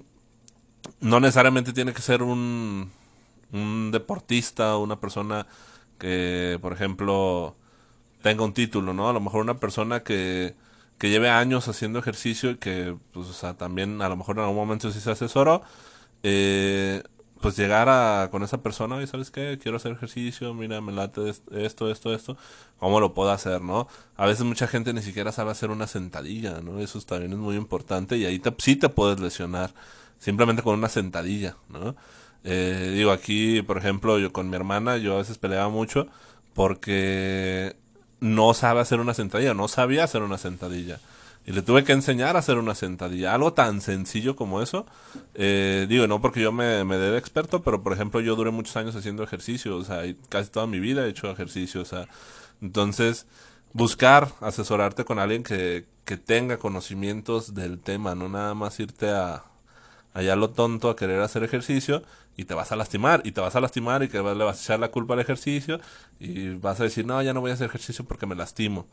[1.00, 2.90] no necesariamente tiene que ser un,
[3.52, 5.46] un deportista una persona
[5.98, 7.56] que, por ejemplo,
[8.22, 9.08] tenga un título, ¿no?
[9.08, 10.56] A lo mejor una persona que,
[10.98, 14.42] que lleve años haciendo ejercicio y que, pues, o sea, también a lo mejor en
[14.44, 15.62] algún momento sí se asesoró,
[16.22, 17.02] eh,
[17.40, 19.58] pues llegar a, con esa persona y, ¿sabes qué?
[19.60, 22.36] Quiero hacer ejercicio, mira, me late esto, esto, esto,
[22.78, 23.88] ¿cómo lo puedo hacer, no?
[24.16, 26.80] A veces mucha gente ni siquiera sabe hacer una sentadilla, ¿no?
[26.80, 29.72] Eso también es muy importante y ahí te, sí te puedes lesionar,
[30.18, 31.96] simplemente con una sentadilla, ¿no?
[32.44, 36.06] Eh, digo, aquí, por ejemplo, yo con mi hermana, yo a veces peleaba mucho
[36.54, 37.76] porque
[38.20, 41.00] no sabe hacer una sentadilla, no sabía hacer una sentadilla.
[41.50, 43.34] Y le tuve que enseñar a hacer una sentadilla.
[43.34, 44.86] Algo tan sencillo como eso.
[45.34, 48.52] Eh, digo, no porque yo me, me dé de experto, pero por ejemplo yo duré
[48.52, 49.76] muchos años haciendo ejercicio.
[49.76, 51.80] O sea, casi toda mi vida he hecho ejercicio.
[51.80, 52.06] O sea,
[52.62, 53.26] entonces
[53.72, 59.42] buscar asesorarte con alguien que, que tenga conocimientos del tema, no nada más irte a
[60.14, 62.04] allá lo tonto a querer hacer ejercicio
[62.36, 64.62] y te vas a lastimar y te vas a lastimar y que le vas a
[64.62, 65.80] echar la culpa al ejercicio
[66.20, 68.86] y vas a decir no ya no voy a hacer ejercicio porque me lastimo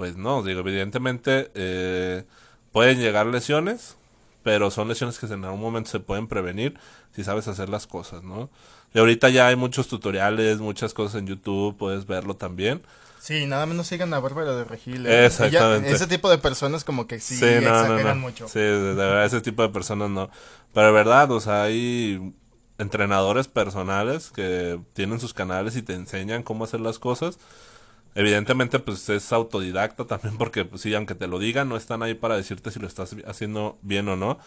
[0.00, 2.24] pues no digo evidentemente eh,
[2.72, 3.98] pueden llegar lesiones
[4.42, 6.78] pero son lesiones que en algún momento se pueden prevenir
[7.14, 8.48] si sabes hacer las cosas no
[8.94, 12.80] y ahorita ya hay muchos tutoriales muchas cosas en YouTube puedes verlo también
[13.20, 15.04] Sí, nada menos sigan a Bárbara de Regil.
[15.06, 15.26] ¿eh?
[15.26, 15.88] Exactamente.
[15.88, 18.48] Ella, ese tipo de personas como que sí, sí no, exageran no, mucho.
[18.48, 20.30] Sí, de verdad, ese tipo de personas no.
[20.72, 22.32] Pero de verdad, o sea, hay
[22.78, 27.38] entrenadores personales que tienen sus canales y te enseñan cómo hacer las cosas.
[28.14, 32.14] Evidentemente, pues es autodidacta también porque, pues sí, aunque te lo digan, no están ahí
[32.14, 34.38] para decirte si lo estás haciendo bien o no.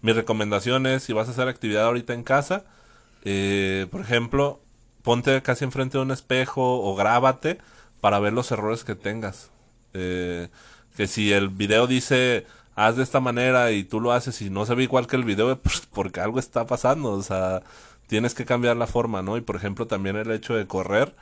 [0.00, 2.64] Mi recomendación es, si vas a hacer actividad ahorita en casa,
[3.24, 4.60] eh, por ejemplo,
[5.02, 7.58] ponte casi enfrente de un espejo o grábate
[8.00, 9.50] para ver los errores que tengas.
[9.94, 10.48] Eh,
[10.96, 12.46] que si el video dice
[12.78, 15.24] haz de esta manera y tú lo haces y no se ve igual que el
[15.24, 17.62] video, pues porque algo está pasando, o sea,
[18.06, 19.36] tienes que cambiar la forma, ¿no?
[19.36, 21.14] Y por ejemplo también el hecho de correr,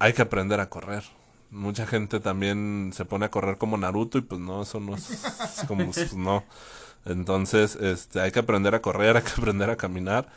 [0.00, 1.04] hay que aprender a correr.
[1.50, 5.10] Mucha gente también se pone a correr como Naruto y pues no, eso no es,
[5.10, 6.42] es como, pues, no.
[7.04, 10.28] Entonces, este, hay que aprender a correr, hay que aprender a caminar.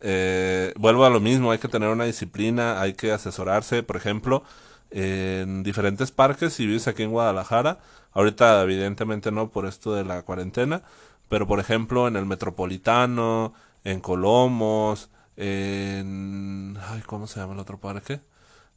[0.00, 4.42] Eh, vuelvo a lo mismo, hay que tener una disciplina, hay que asesorarse, por ejemplo,
[4.90, 7.78] en diferentes parques si vives aquí en Guadalajara.
[8.12, 10.82] Ahorita evidentemente no por esto de la cuarentena,
[11.28, 13.54] pero por ejemplo en el Metropolitano,
[13.84, 16.76] en Colomos, en...
[16.88, 18.20] Ay, ¿Cómo se llama el otro parque?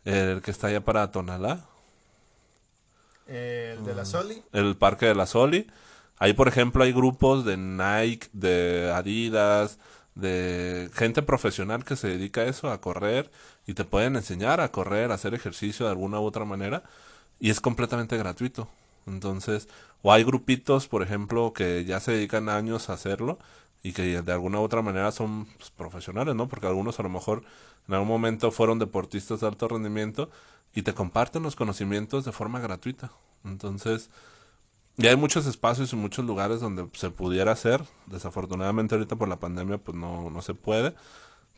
[0.05, 1.65] El que está allá para Tonalá.
[3.27, 4.41] El de la Soli.
[4.53, 5.67] El parque de la Soli.
[6.17, 9.77] Ahí, por ejemplo, hay grupos de Nike, de Adidas,
[10.15, 13.31] de gente profesional que se dedica a eso, a correr,
[13.67, 16.83] y te pueden enseñar a correr, a hacer ejercicio de alguna u otra manera,
[17.39, 18.67] y es completamente gratuito.
[19.07, 19.69] Entonces,
[20.01, 23.39] o hay grupitos, por ejemplo, que ya se dedican años a hacerlo
[23.83, 26.47] y que de alguna u otra manera son pues, profesionales, ¿no?
[26.47, 27.43] Porque algunos a lo mejor
[27.87, 30.29] en algún momento fueron deportistas de alto rendimiento
[30.73, 33.11] y te comparten los conocimientos de forma gratuita.
[33.45, 34.09] Entonces,
[34.97, 37.83] y hay muchos espacios y muchos lugares donde se pudiera hacer.
[38.07, 40.93] Desafortunadamente ahorita por la pandemia pues no, no se puede.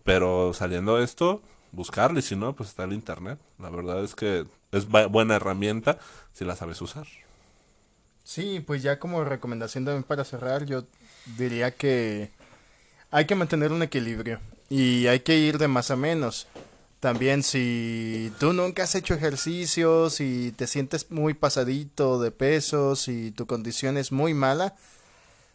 [0.03, 1.41] Pero saliendo de esto,
[1.71, 3.39] buscarlo y si no, pues está el internet.
[3.59, 5.99] La verdad es que es bu- buena herramienta
[6.33, 7.07] si la sabes usar.
[8.23, 10.85] Sí, pues ya como recomendación también para cerrar, yo
[11.25, 12.31] diría que
[13.11, 16.47] hay que mantener un equilibrio y hay que ir de más a menos.
[16.99, 23.31] También si tú nunca has hecho ejercicios y te sientes muy pasadito de pesos y
[23.31, 24.75] tu condición es muy mala,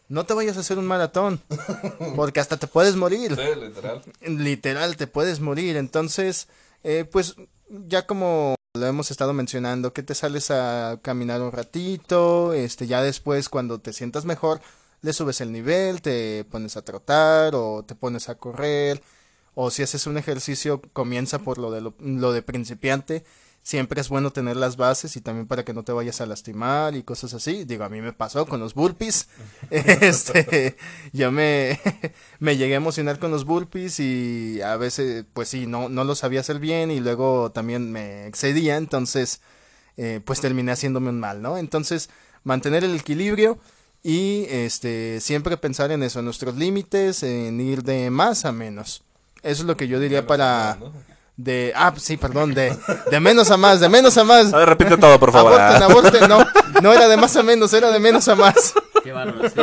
[0.09, 1.41] no te vayas a hacer un maratón,
[2.15, 3.37] porque hasta te puedes morir.
[3.37, 4.03] literal.
[4.21, 5.77] Literal, te puedes morir.
[5.77, 6.47] Entonces,
[6.83, 7.35] eh, pues
[7.69, 13.01] ya como lo hemos estado mencionando, que te sales a caminar un ratito, este, ya
[13.01, 14.61] después cuando te sientas mejor,
[15.01, 19.01] le subes el nivel, te pones a trotar o te pones a correr,
[19.55, 23.23] o si haces un ejercicio, comienza por lo de, lo, lo de principiante.
[23.63, 26.95] Siempre es bueno tener las bases y también para que no te vayas a lastimar
[26.95, 27.65] y cosas así.
[27.65, 29.27] Digo, a mí me pasó con los burpees.
[29.69, 30.77] Este,
[31.11, 31.79] yo me,
[32.39, 36.15] me llegué a emocionar con los burpees y a veces, pues sí, no, no lo
[36.15, 39.41] sabía hacer bien y luego también me excedía, entonces,
[39.97, 41.57] eh, pues terminé haciéndome un mal, ¿no?
[41.57, 42.09] Entonces,
[42.43, 43.59] mantener el equilibrio
[44.03, 49.03] y este, siempre pensar en eso, en nuestros límites, en ir de más a menos.
[49.43, 50.77] Eso es lo que yo diría para...
[51.35, 52.75] De, ah, sí, perdón, de,
[53.11, 54.51] de menos a más, de menos a más.
[54.51, 55.53] A ver, repite todo, por favor.
[55.53, 56.43] Aborten, aborten, no,
[56.81, 58.73] no era de más a menos, era de menos a más.
[59.03, 59.53] Qué bárbaros.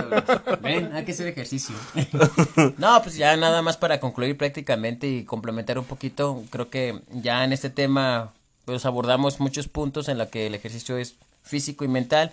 [0.63, 1.75] Ven, hay que hacer ejercicio.
[2.79, 7.43] No, pues ya nada más para concluir prácticamente y complementar un poquito, creo que ya
[7.45, 8.33] en este tema
[8.65, 12.33] pues abordamos muchos puntos en la que el ejercicio es físico y mental.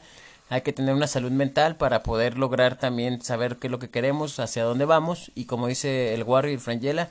[0.52, 3.90] Hay que tener una salud mental para poder lograr también saber qué es lo que
[3.90, 7.08] queremos, hacia dónde vamos y como dice el Warrior Frangela,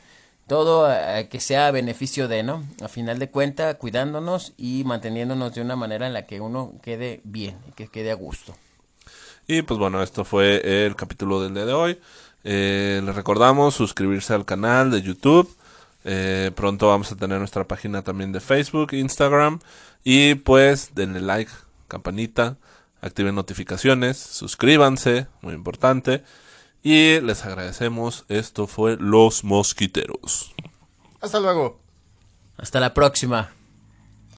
[0.46, 2.62] todo eh, que sea a beneficio de, ¿no?
[2.82, 7.22] A final de cuenta, cuidándonos y manteniéndonos de una manera en la que uno quede
[7.24, 8.54] bien, que quede a gusto.
[9.46, 11.98] Y pues bueno, esto fue el capítulo del día de hoy.
[12.44, 15.50] Eh, les recordamos suscribirse al canal de YouTube.
[16.04, 19.60] Eh, pronto vamos a tener nuestra página también de Facebook, Instagram.
[20.04, 21.50] Y pues denle like,
[21.88, 22.58] campanita,
[23.00, 26.22] activen notificaciones, suscríbanse, muy importante.
[26.82, 28.24] Y les agradecemos.
[28.28, 30.54] Esto fue Los Mosquiteros.
[31.20, 31.78] Hasta luego.
[32.56, 33.52] Hasta la próxima.